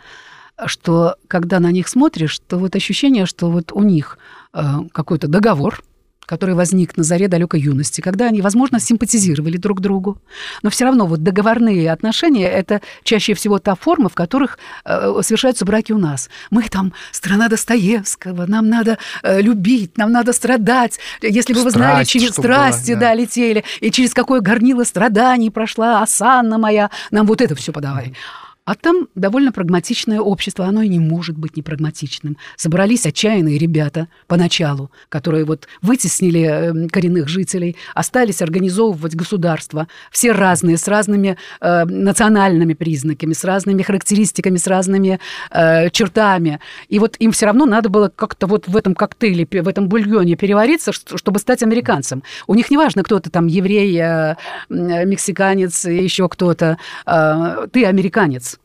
[0.66, 4.18] что когда на них смотришь, то вот ощущение, что вот у них
[4.54, 5.84] э, какой-то договор–
[6.28, 10.22] который возник на заре далекой юности, когда они, возможно, симпатизировали друг другу.
[10.62, 15.66] Но все равно вот договорные отношения– это чаще всего та форма, в которых э, совершаются
[15.66, 16.30] браки у нас.
[16.52, 21.00] Мы там страна Достоевского, нам надо э, любить, нам надо страдать.
[21.22, 23.08] Если бы вы знали, через страсти было, да.
[23.08, 28.08] да, летели, и через какое горнило страданий прошла Асанна моя, нам вот это все подавай.
[28.08, 28.47] Mm-hmm.
[28.68, 32.36] А там довольно прагматичное общество, оно и не может быть непрагматичным.
[32.58, 40.78] Собрались отчаянные ребята поначалу, которые вот вытеснили эм, коренных жителей, остались организовывать государство, все разные,
[40.78, 46.60] с разными э, национальными признаками, с разными характеристиками, с разными э, чертами.
[46.90, 50.36] И вот им все равно надо было как-то вот в этом коктейле, в этом бульоне
[50.36, 52.22] перевариться, чтобы стать американцем.
[52.48, 54.36] У них не важно, кто то там, еврей, э,
[54.68, 56.78] мексиканец, еще кто-то.
[57.06, 58.57] Э, ты американец.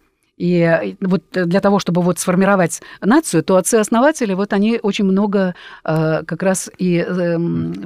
[0.43, 6.23] И вот для того, чтобы вот сформировать нацию, то отцы-основатели, вот они очень много э,
[6.27, 7.39] как раз и э,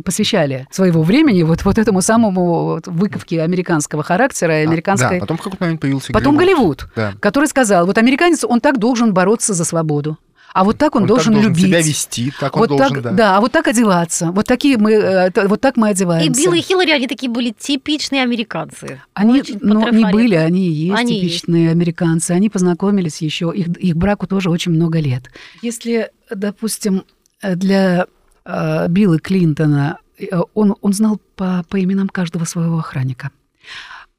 [0.03, 5.09] посвящали своего времени вот, вот этому самому вот, выковке американского характера и американской...
[5.09, 7.13] А, да, потом в какой-то момент появился Потом Голливуд, Голливуд да.
[7.21, 10.17] который сказал, вот американец, он так должен бороться за свободу.
[10.57, 11.67] А вот так он, он должен, так должен любить.
[11.67, 13.11] себя вести, так он вот должен, так, да.
[13.11, 14.33] Да, а вот так одеваться.
[14.33, 16.41] Вот такие мы, э, вот так мы одеваемся.
[16.41, 19.03] И Билл и Хиллари, они такие были типичные американцы.
[19.13, 21.75] Они, ну, не были, они и есть они типичные есть.
[21.75, 22.31] американцы.
[22.31, 25.31] Они познакомились еще, их, их браку тоже очень много лет.
[25.61, 27.05] Если, допустим,
[27.43, 28.07] для
[28.47, 33.31] э, Билла Клинтона э, он, он знал по, по именам каждого своего охранника.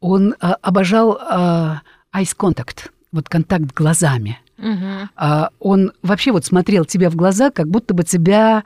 [0.02, 1.80] Он э, обожал э,
[2.15, 5.09] eye contact, вот контакт глазами– Угу.
[5.15, 8.63] А, он вообще вот смотрел тебе в глаза, как будто бы тебя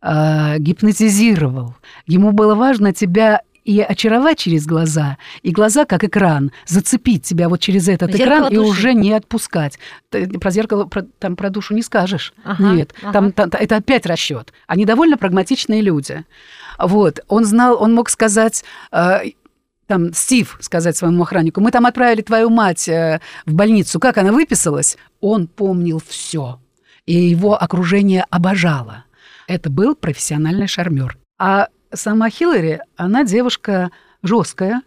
[0.00, 1.74] а, гипнотизировал.
[2.06, 7.60] Ему было важно тебя и очаровать через глаза, и глаза как экран, зацепить тебя вот
[7.60, 8.54] через этот зеркало экран души.
[8.54, 9.78] и уже не отпускать.
[10.10, 12.34] Ты про зеркало, про, там про душу не скажешь.
[12.44, 13.12] Ага, Нет, ага.
[13.12, 14.52] Там, там это опять расчет.
[14.66, 16.24] Они довольно прагматичные люди.
[16.78, 19.22] Вот, он знал, он мог сказать, а,
[19.86, 24.32] там, Стив, сказать своему охраннику, мы там отправили твою мать э, в больницу, как она
[24.32, 24.96] выписалась?
[25.20, 26.60] Он помнил все,
[27.06, 29.04] и его окружение обожало.
[29.46, 31.18] Это был профессиональный шармер.
[31.38, 33.90] А сама Хиллари, она девушка
[34.22, 34.82] жесткая,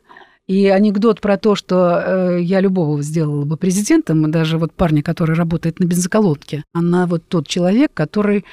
[0.48, 5.36] и анекдот про то, что э, я любого сделала бы президентом, даже вот парня, который
[5.36, 8.46] работает на бензоколонке, она вот тот человек, который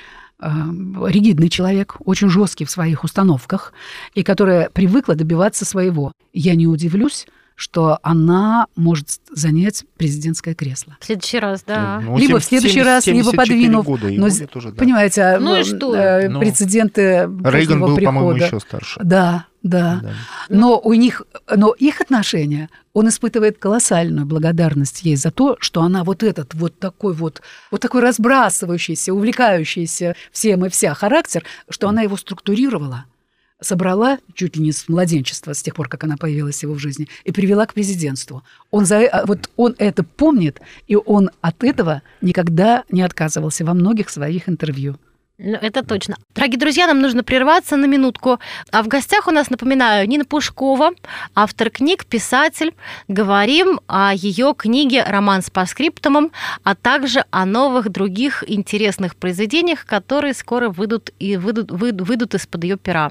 [0.45, 3.73] ригидный человек, очень жесткий в своих установках,
[4.15, 6.13] и которая привыкла добиваться своего.
[6.33, 7.27] Я не удивлюсь,
[7.57, 10.97] что она может занять президентское кресло.
[11.01, 12.01] В следующий раз, да.
[12.01, 13.87] Ну, либо 70, в следующий раз, либо подвинув.
[13.87, 14.77] Года, но, тоже, да.
[14.77, 15.95] Понимаете, а, ну, и что?
[15.95, 19.01] Э, ну, прецеденты Рейган был, по-моему, еще старше.
[19.03, 20.13] Да, да, да.
[20.51, 26.05] Но у них, но их отношения, он испытывает колоссальную благодарность ей за то, что она
[26.05, 32.03] вот этот вот такой вот, вот такой разбрасывающийся, увлекающийся всем и вся характер, что она
[32.03, 33.07] его структурировала
[33.61, 37.09] собрала чуть ли не с младенчества, с тех пор, как она появилась его в жизни,
[37.25, 38.43] и привела к президентству.
[38.71, 43.73] Он, за, а, вот он это помнит, и он от этого никогда не отказывался во
[43.73, 44.99] многих своих интервью.
[45.37, 46.17] Ну, это точно.
[46.35, 48.39] Дорогие друзья, нам нужно прерваться на минутку.
[48.71, 50.93] А в гостях у нас, напоминаю, Нина Пушкова,
[51.35, 52.73] автор книг, писатель.
[53.09, 56.31] Говорим о ее книге «Роман с паскриптумом»,
[56.63, 62.77] а также о новых других интересных произведениях, которые скоро выйдут, и выйдут, выйдут из-под ее
[62.77, 63.11] пера.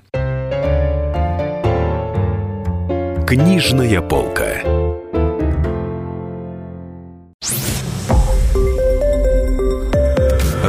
[3.28, 4.62] Книжная полка.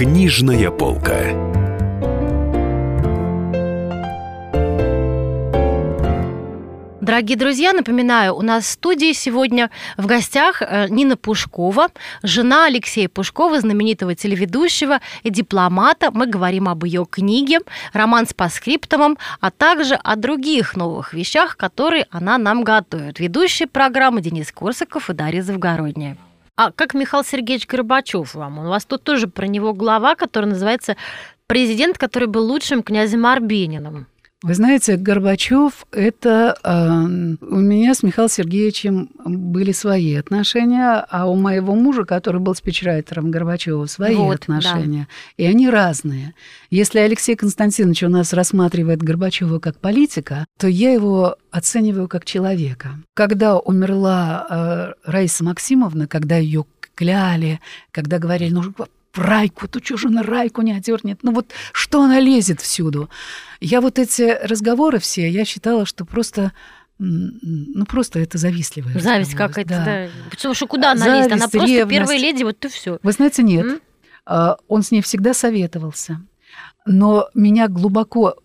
[0.00, 1.12] Книжная полка.
[7.02, 11.88] Дорогие друзья, напоминаю, у нас в студии сегодня в гостях э, Нина Пушкова,
[12.22, 16.10] жена Алексея Пушкова, знаменитого телеведущего и дипломата.
[16.10, 17.58] Мы говорим об ее книге
[17.92, 23.20] «Роман с паскриптовым», а также о других новых вещах, которые она нам готовит.
[23.20, 26.16] Ведущие программы Денис Корсаков и Дарья Завгородняя.
[26.62, 28.58] А как Михаил Сергеевич Горбачев вам?
[28.58, 30.98] У вас тут тоже про него глава, которая называется
[31.46, 34.06] «Президент, который был лучшим князем Арбениным».
[34.42, 41.36] Вы знаете, Горбачев это э, у меня с Михаилом Сергеевичем были свои отношения, а у
[41.36, 45.08] моего мужа, который был спичрайтером Горбачева, свои вот, отношения.
[45.36, 45.44] Да.
[45.44, 46.34] И они разные.
[46.70, 52.98] Если Алексей Константинович у нас рассматривает Горбачева как политика, то я его оцениваю как человека.
[53.12, 56.64] Когда умерла э, Раиса Максимовна, когда ее
[56.94, 57.60] кляли,
[57.92, 58.62] когда говорили, ну
[59.18, 61.20] Райку, то что же на Райку не одернет?
[61.22, 63.10] Ну вот что она лезет всюду?
[63.60, 66.52] Я вот эти разговоры все, я считала, что просто
[67.02, 68.98] ну, просто это завистливая.
[68.98, 69.84] Зависть какая-то, да.
[69.84, 70.08] да.
[70.30, 71.32] Потому что куда она Зависть, лезет?
[71.32, 71.98] Она просто ревность.
[71.98, 72.98] первая леди, вот ты все.
[73.02, 73.64] Вы знаете, нет.
[73.64, 73.80] М?
[74.26, 76.20] А, он с ней всегда советовался.
[76.84, 78.36] Но меня глубоко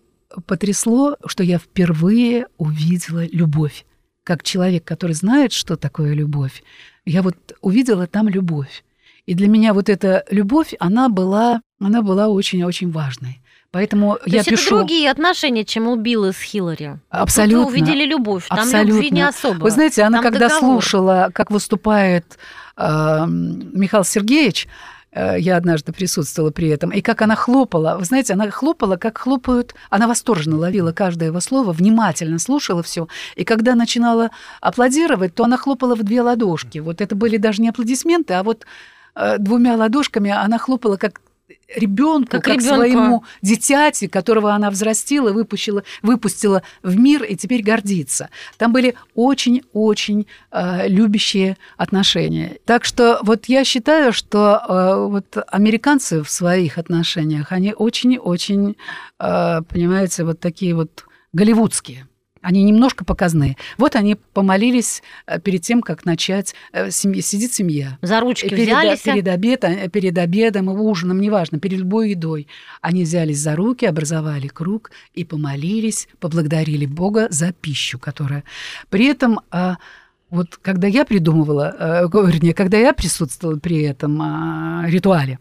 [0.46, 3.84] потрясло, что я впервые увидела любовь.
[4.24, 6.62] Как человек, который знает, что такое любовь,
[7.04, 8.84] я вот увидела там любовь.
[9.26, 13.42] И для меня вот эта любовь, она была, она была очень-очень важной.
[13.72, 14.62] Поэтому То я есть пишу...
[14.62, 16.98] это другие отношения, чем у Билла с Хиллари.
[17.10, 17.64] Абсолютно.
[17.64, 18.92] Тут вы увидели любовь, там Абсолютно.
[18.92, 19.64] любви не особо.
[19.64, 20.80] Вы знаете, она там когда договор.
[20.82, 22.38] слушала, как выступает
[22.76, 24.68] э, Михаил Сергеевич,
[25.10, 27.96] э, я однажды присутствовала при этом, и как она хлопала.
[27.98, 29.74] Вы знаете, она хлопала, как хлопают...
[29.90, 33.08] Она восторженно ловила каждое его слово, внимательно слушала все.
[33.34, 36.78] И когда начинала аплодировать, то она хлопала в две ладошки.
[36.78, 38.64] Вот это были даже не аплодисменты, а вот
[39.38, 41.20] двумя ладошками она хлопала как
[41.74, 48.30] ребенку, как, как своему дитяти, которого она взрастила, выпустила, выпустила в мир и теперь гордится.
[48.56, 52.58] Там были очень-очень э, любящие отношения.
[52.64, 58.76] Так что вот я считаю, что э, вот американцы в своих отношениях, они очень-очень,
[59.18, 62.06] э, понимаете, вот такие вот голливудские.
[62.46, 63.56] Они немножко показные.
[63.76, 66.54] Вот они помолились э, перед тем, как начать.
[66.70, 67.98] Э, семья, сидит семья.
[68.02, 69.00] За ручки перед, взялись?
[69.00, 72.46] Перед, обед, э, перед обедом, ужином, неважно, перед любой едой.
[72.80, 78.44] Они взялись за руки, образовали круг и помолились, поблагодарили Бога за пищу, которая...
[78.90, 79.78] При этом а,
[80.30, 85.40] вот когда я придумывала, вернее, когда я присутствовала при этом а, ритуале,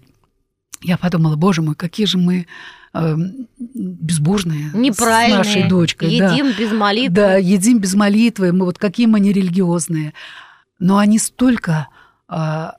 [0.81, 2.47] я подумала, боже мой, какие же мы
[2.95, 3.15] э,
[3.57, 6.11] безбожные с нашей дочкой.
[6.11, 6.53] Едим да.
[6.57, 7.15] без молитвы.
[7.15, 8.51] Да, едим без молитвы.
[8.53, 10.13] Мы вот какие мы нерелигиозные.
[10.79, 11.87] Но они столько...
[12.29, 12.71] Э,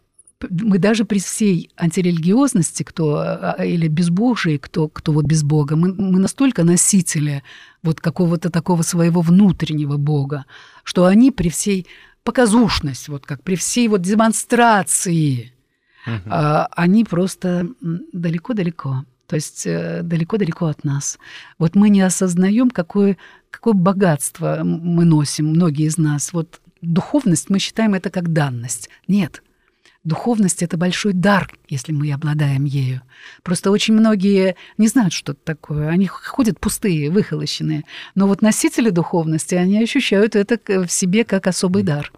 [0.51, 3.23] мы даже при всей антирелигиозности, кто
[3.59, 7.43] э, или безбожие, кто, кто вот без Бога, мы, мы настолько носители
[7.83, 10.45] вот какого-то такого своего внутреннего Бога,
[10.85, 11.87] что они при всей
[12.23, 15.55] показушность, вот как при всей вот демонстрации
[16.07, 16.35] угу.
[16.73, 17.69] они просто
[18.13, 19.05] далеко-далеко.
[19.27, 21.19] То есть э, далеко-далеко от нас.
[21.59, 23.17] Вот мы не осознаем, какое,
[23.51, 26.33] какое богатство мы носим, многие из нас.
[26.33, 28.89] Вот духовность мы считаем это как данность.
[29.09, 29.43] Нет.
[30.05, 33.03] Духовность— это большой дар, если мы обладаем ею.
[33.43, 35.89] Просто очень многие не знают, что это такое.
[35.89, 37.85] Они ходят пустые, выхолощенные.
[38.15, 42.13] Но вот носители духовности, они ощущают это в себе как особый дар.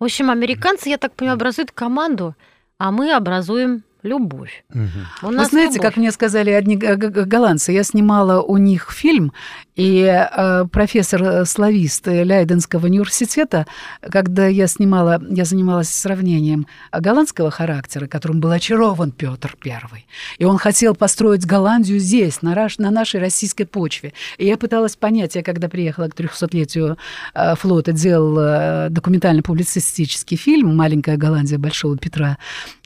[0.00, 2.34] В общем, американцы, я так понимаю, образуют команду—
[2.78, 4.64] а мы образуем любовь.
[4.72, 5.28] Угу.
[5.28, 5.88] У нас Вы знаете, любовь.
[5.88, 9.32] как мне сказали одни голландцы, я снимала у них фильм,
[9.78, 13.64] И э, профессор-славист Лейденского университета,
[14.02, 20.04] когда я снимала, я занималась сравнением голландского характера, которым был очарован Петр I,
[20.38, 24.14] и он хотел построить Голландию здесь, на, на нашей российской почве.
[24.36, 26.98] И я пыталась понять, я когда приехала к 300-летию
[27.34, 32.38] э, флота, делала э, документально-публицистический фильм «Маленькая Голландия Большого Петра»,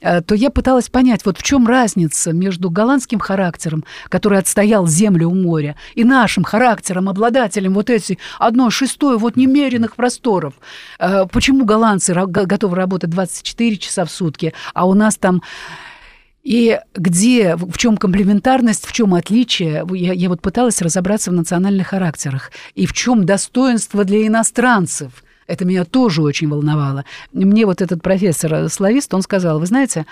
[0.03, 5.29] э, то я пыталась понять, вот в чем разница между голландским характером, который отстоял землю
[5.29, 10.53] у моря, и нашим характером, характером, обладателем вот эти одной шестой вот немеренных просторов.
[10.99, 15.41] Э, почему голландцы готовы работать 24 часа в сутки, а у нас там
[16.43, 21.87] и где, в чем комплементарность, в чем отличие, я, я вот пыталась разобраться в национальных
[21.87, 25.23] характерах, и в чем достоинство для иностранцев.
[25.47, 27.05] Это меня тоже очень волновало.
[27.31, 30.05] Мне вот этот профессор-славист, он сказал, вы знаете,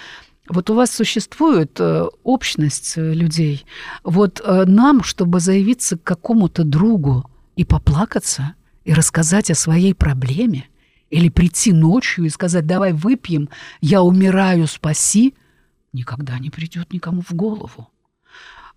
[0.47, 3.65] вот у вас существует э, общность э, людей.
[4.03, 10.67] Вот э, нам, чтобы заявиться к какому-то другу и поплакаться, и рассказать о своей проблеме,
[11.09, 13.49] или прийти ночью и сказать, давай выпьем,
[13.81, 15.35] я умираю, спаси,
[15.93, 17.89] никогда не придет никому в голову.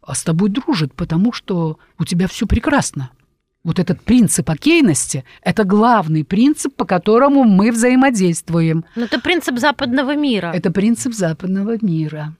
[0.02, 3.10] А с тобой дружит, потому что у тебя все прекрасно.
[3.64, 8.84] Вот этот принцип окейности– это главный принцип, по которому мы взаимодействуем.
[8.94, 10.52] Но это принцип западного мира.
[10.54, 12.34] Это принцип западного мира.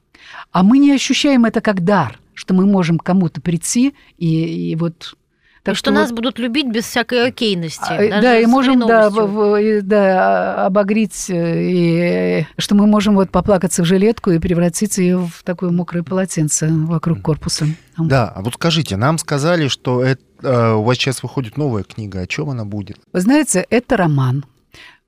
[0.52, 4.76] А мы не ощущаем это как дар, что мы можем к кому-то прийти и, и
[4.76, 5.16] вот
[5.64, 7.90] так и что, что нас будут любить без всякой окейности.
[7.90, 13.82] А, да, и можем да, в, да, обогреть, э, и что мы можем вот поплакаться
[13.82, 17.64] в жилетку и превратить ее в такое мокрое полотенце вокруг корпуса.
[17.96, 22.20] Да, а вот скажите, нам сказали, что это, у вас сейчас выходит новая книга.
[22.20, 22.98] О чем она будет?
[23.12, 24.44] Вы знаете, это роман,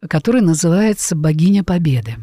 [0.08, 2.16] который называется «Богиня Победы».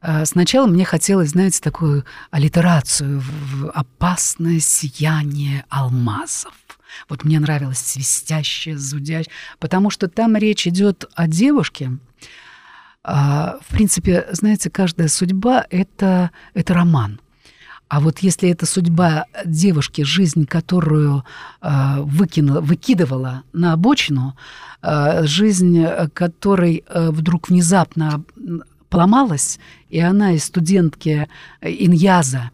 [0.00, 6.54] А, сначала мне хотелось, знаете, такую аллитерацию в опасное сияние алмазов.
[7.08, 11.98] Вот мне нравилось свистящее, зудящее, потому что там речь идет о девушке.
[13.02, 17.20] А, в принципе, знаете, каждая судьба это, это роман.
[17.88, 21.24] А вот если это судьба девушки, жизнь, которую
[21.62, 24.36] э, выкинула, выкидывала на обочину,
[24.82, 28.24] э, жизнь которой э, вдруг внезапно
[28.88, 29.58] поломалась,
[29.88, 31.28] и она из студентки
[31.60, 32.50] Иньяза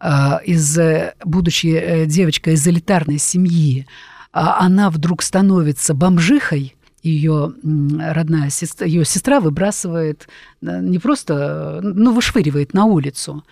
[0.00, 3.86] а, из, э, будучи э, девочкой из элитарной семьи,
[4.32, 7.54] а она вдруг становится бомжихой, ее
[7.98, 10.28] родная сестра, ее сестра выбрасывает
[10.62, 13.44] э, не просто, ну, вышвыривает на улицу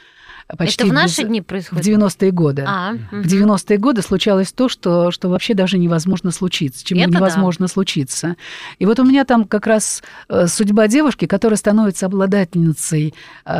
[0.57, 0.85] почти...
[0.85, 1.29] Это в наши без...
[1.29, 1.85] дни происходит?
[1.85, 2.65] В 90-е годы.
[2.67, 3.23] А, угу.
[3.23, 7.73] В 90-е годы случалось то, что, что вообще даже невозможно случиться, чему Это невозможно да.
[7.73, 8.37] случиться.
[8.79, 13.53] И вот у меня там как раз э, судьба девушки, которая становится обладательницей э,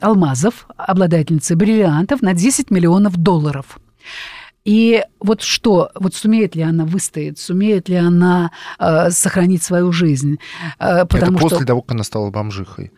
[0.00, 3.78] алмазов, обладательницей бриллиантов на 10 миллионов долларов.
[4.64, 10.38] И вот что, вот сумеет ли она выстоять, сумеет ли она э, сохранить свою жизнь?
[10.78, 11.66] Э, потому Это после что...
[11.66, 12.92] того, как она стала бомжихой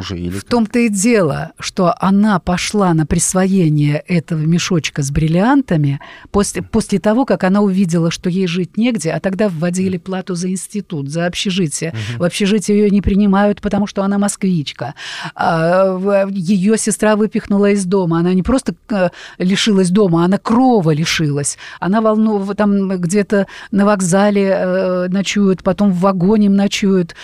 [0.00, 0.18] уже?
[0.18, 6.00] Или в том-то и дело, что она пошла на присвоение этого мешочка с бриллиантами
[6.32, 10.50] после, после того, как она увидела, что ей жить негде, а тогда вводили плату за
[10.50, 11.90] институт, за общежитие.
[11.90, 12.22] Угу.
[12.22, 14.94] В общежитие ее не принимают, потому что она москвичка.
[15.34, 18.18] А, ее сестра выпихнула из дома.
[18.18, 21.58] Она не просто э, лишилась дома, она крова лишилась.
[21.78, 27.14] Она волну там где-то на вокзале э, ночует, потом в вагоне ночует.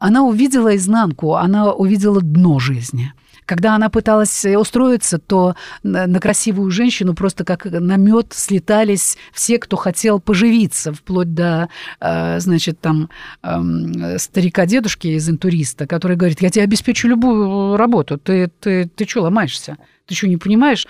[0.00, 3.12] Она увидела изнанку, она увидела дно жизни.
[3.44, 9.76] Когда она пыталась устроиться, то на красивую женщину просто как на мед слетались все, кто
[9.76, 11.68] хотел поживиться, вплоть до,
[12.00, 13.10] э, значит, там
[13.42, 19.22] эм, старика-дедушки из интуриста, который говорит, я тебе обеспечу любую работу, ты, ты, ты что
[19.22, 19.76] ломаешься?
[20.06, 20.86] Ты что, не понимаешь?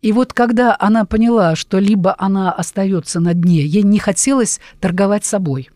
[0.00, 5.26] И вот когда она поняла, что либо она остается на дне, ей не хотелось торговать
[5.26, 5.68] собой–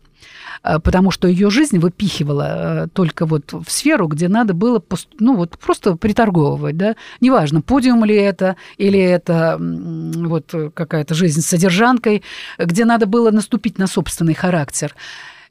[0.79, 4.83] потому что ее жизнь выпихивала э, только вот в сферу, где надо было
[5.19, 11.47] ну, вот просто приторговывать, да, неважно, подиум ли это, или это вот какая-то жизнь с
[11.47, 12.23] содержанкой,
[12.59, 14.95] где надо было наступить на собственный характер.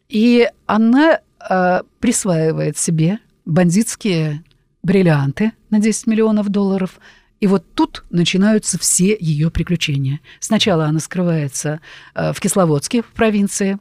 [0.08, 4.44] И она э, присваивает себе бандитские
[4.82, 7.00] бриллианты на 10 миллионов долларов–
[7.40, 10.20] и вот тут начинаются все ее приключения.
[10.40, 11.80] Сначала она скрывается
[12.14, 13.78] в Кисловодске, в провинции,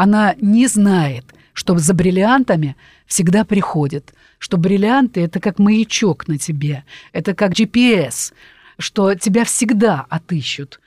[0.00, 2.74] она не знает, что за бриллиантами
[3.04, 8.32] всегда приходит, что бриллианты– это как маячок на тебе, это как GPS,
[8.78, 10.80] что тебя всегда отыщут.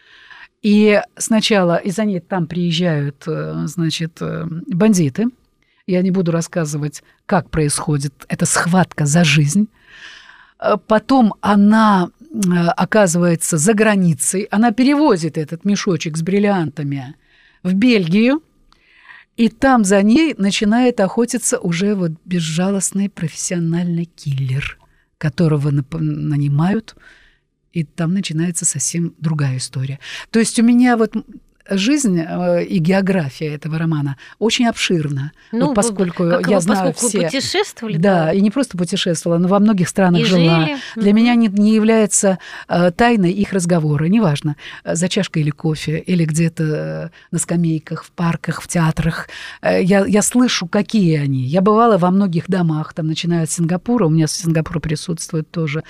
[0.64, 5.28] И сначала и за ней там приезжают, э, значит, э, бандиты.
[5.86, 9.68] Я не буду рассказывать, как происходит эта схватка за жизнь.
[10.60, 12.10] Э, потом она
[12.78, 17.14] оказывается за границей, она перевозит этот мешочек с бриллиантами–
[17.64, 18.44] в Бельгию,
[19.36, 24.78] и там за ней начинает охотиться уже вот безжалостный профессиональный киллер,
[25.18, 26.96] которого нанимают,
[27.72, 30.00] и там начинается совсем другая история.
[30.30, 31.16] То есть у меня вот
[31.70, 35.32] жизнь э, и география этого романа очень обширна.
[35.52, 37.26] Ну, вот поскольку как я знаю поскольку все.
[37.26, 37.98] путешествовали.
[37.98, 40.66] Да, да, и не просто путешествовала, но во многих странах и жила.
[40.66, 40.78] Жили.
[40.96, 41.18] Для угу.
[41.18, 46.26] меня не, не является э, тайной их разговоры, неважно, э, за чашкой или кофе, или
[46.26, 49.30] где-то на скамейках, в парках, в театрах.
[49.62, 51.44] Я, я слышу, какие они.
[51.44, 55.84] Я бывала во многих домах, там, начиная от Сингапура, у меня с Сингапура присутствует тоже.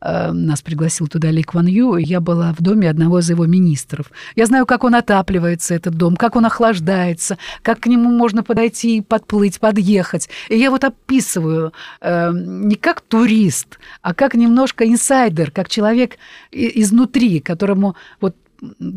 [0.00, 4.10] Нас пригласил туда Ли Кван Ю, и я была в доме одного из его министров.
[4.36, 8.42] Я знаю, как он отап отапливается этот дом, как он охлаждается, как к нему можно
[8.42, 10.28] подойти, подплыть, подъехать.
[10.48, 16.18] И я вот описываю э, не как турист, а как немножко инсайдер, как человек
[16.52, 18.36] изнутри, которому вот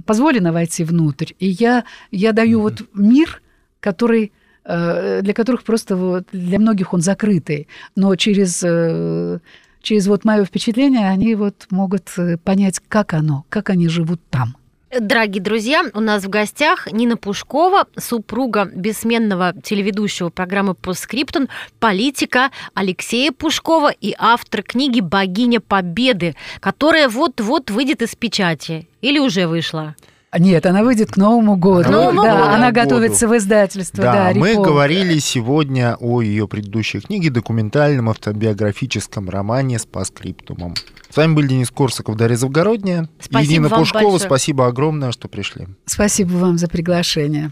[0.05, 1.33] позволено войти внутрь.
[1.39, 2.61] И я, я даю mm-hmm.
[2.61, 3.41] вот мир,
[3.79, 4.31] который
[4.65, 9.39] э, для которых просто вот, для многих он закрытый, но через э,
[9.81, 14.55] через вот мое впечатление они вот могут э, понять, как оно, как они живут там.
[14.99, 21.47] Дорогие друзья, у нас в гостях Нина Пушкова, супруга бессменного телеведущего программы «Постскриптон»,
[21.79, 29.47] политика Алексея Пушкова и автор книги «Богиня Победы», которая вот-вот выйдет из печати или уже
[29.47, 29.95] вышла.
[30.37, 31.89] Нет, она выйдет к Новому году.
[31.89, 32.53] К Новому да, году.
[32.53, 34.03] она готовится в издательство.
[34.03, 40.75] Да, да мы говорили сегодня о ее предыдущей книге, документальном автобиографическом романе с паскриптумом.
[41.09, 43.09] С вами был Денис Корсаков, Дарья Завгородняя.
[43.19, 44.19] Спасибо Ирина Пушкова, большое.
[44.19, 45.67] спасибо огромное, что пришли.
[45.85, 47.51] Спасибо вам за приглашение.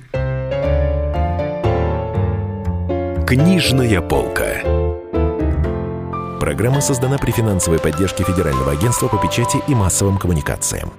[3.28, 4.62] Книжная полка.
[6.40, 10.94] Программа создана при финансовой поддержке Федерального агентства по печати и массовым коммуникациям.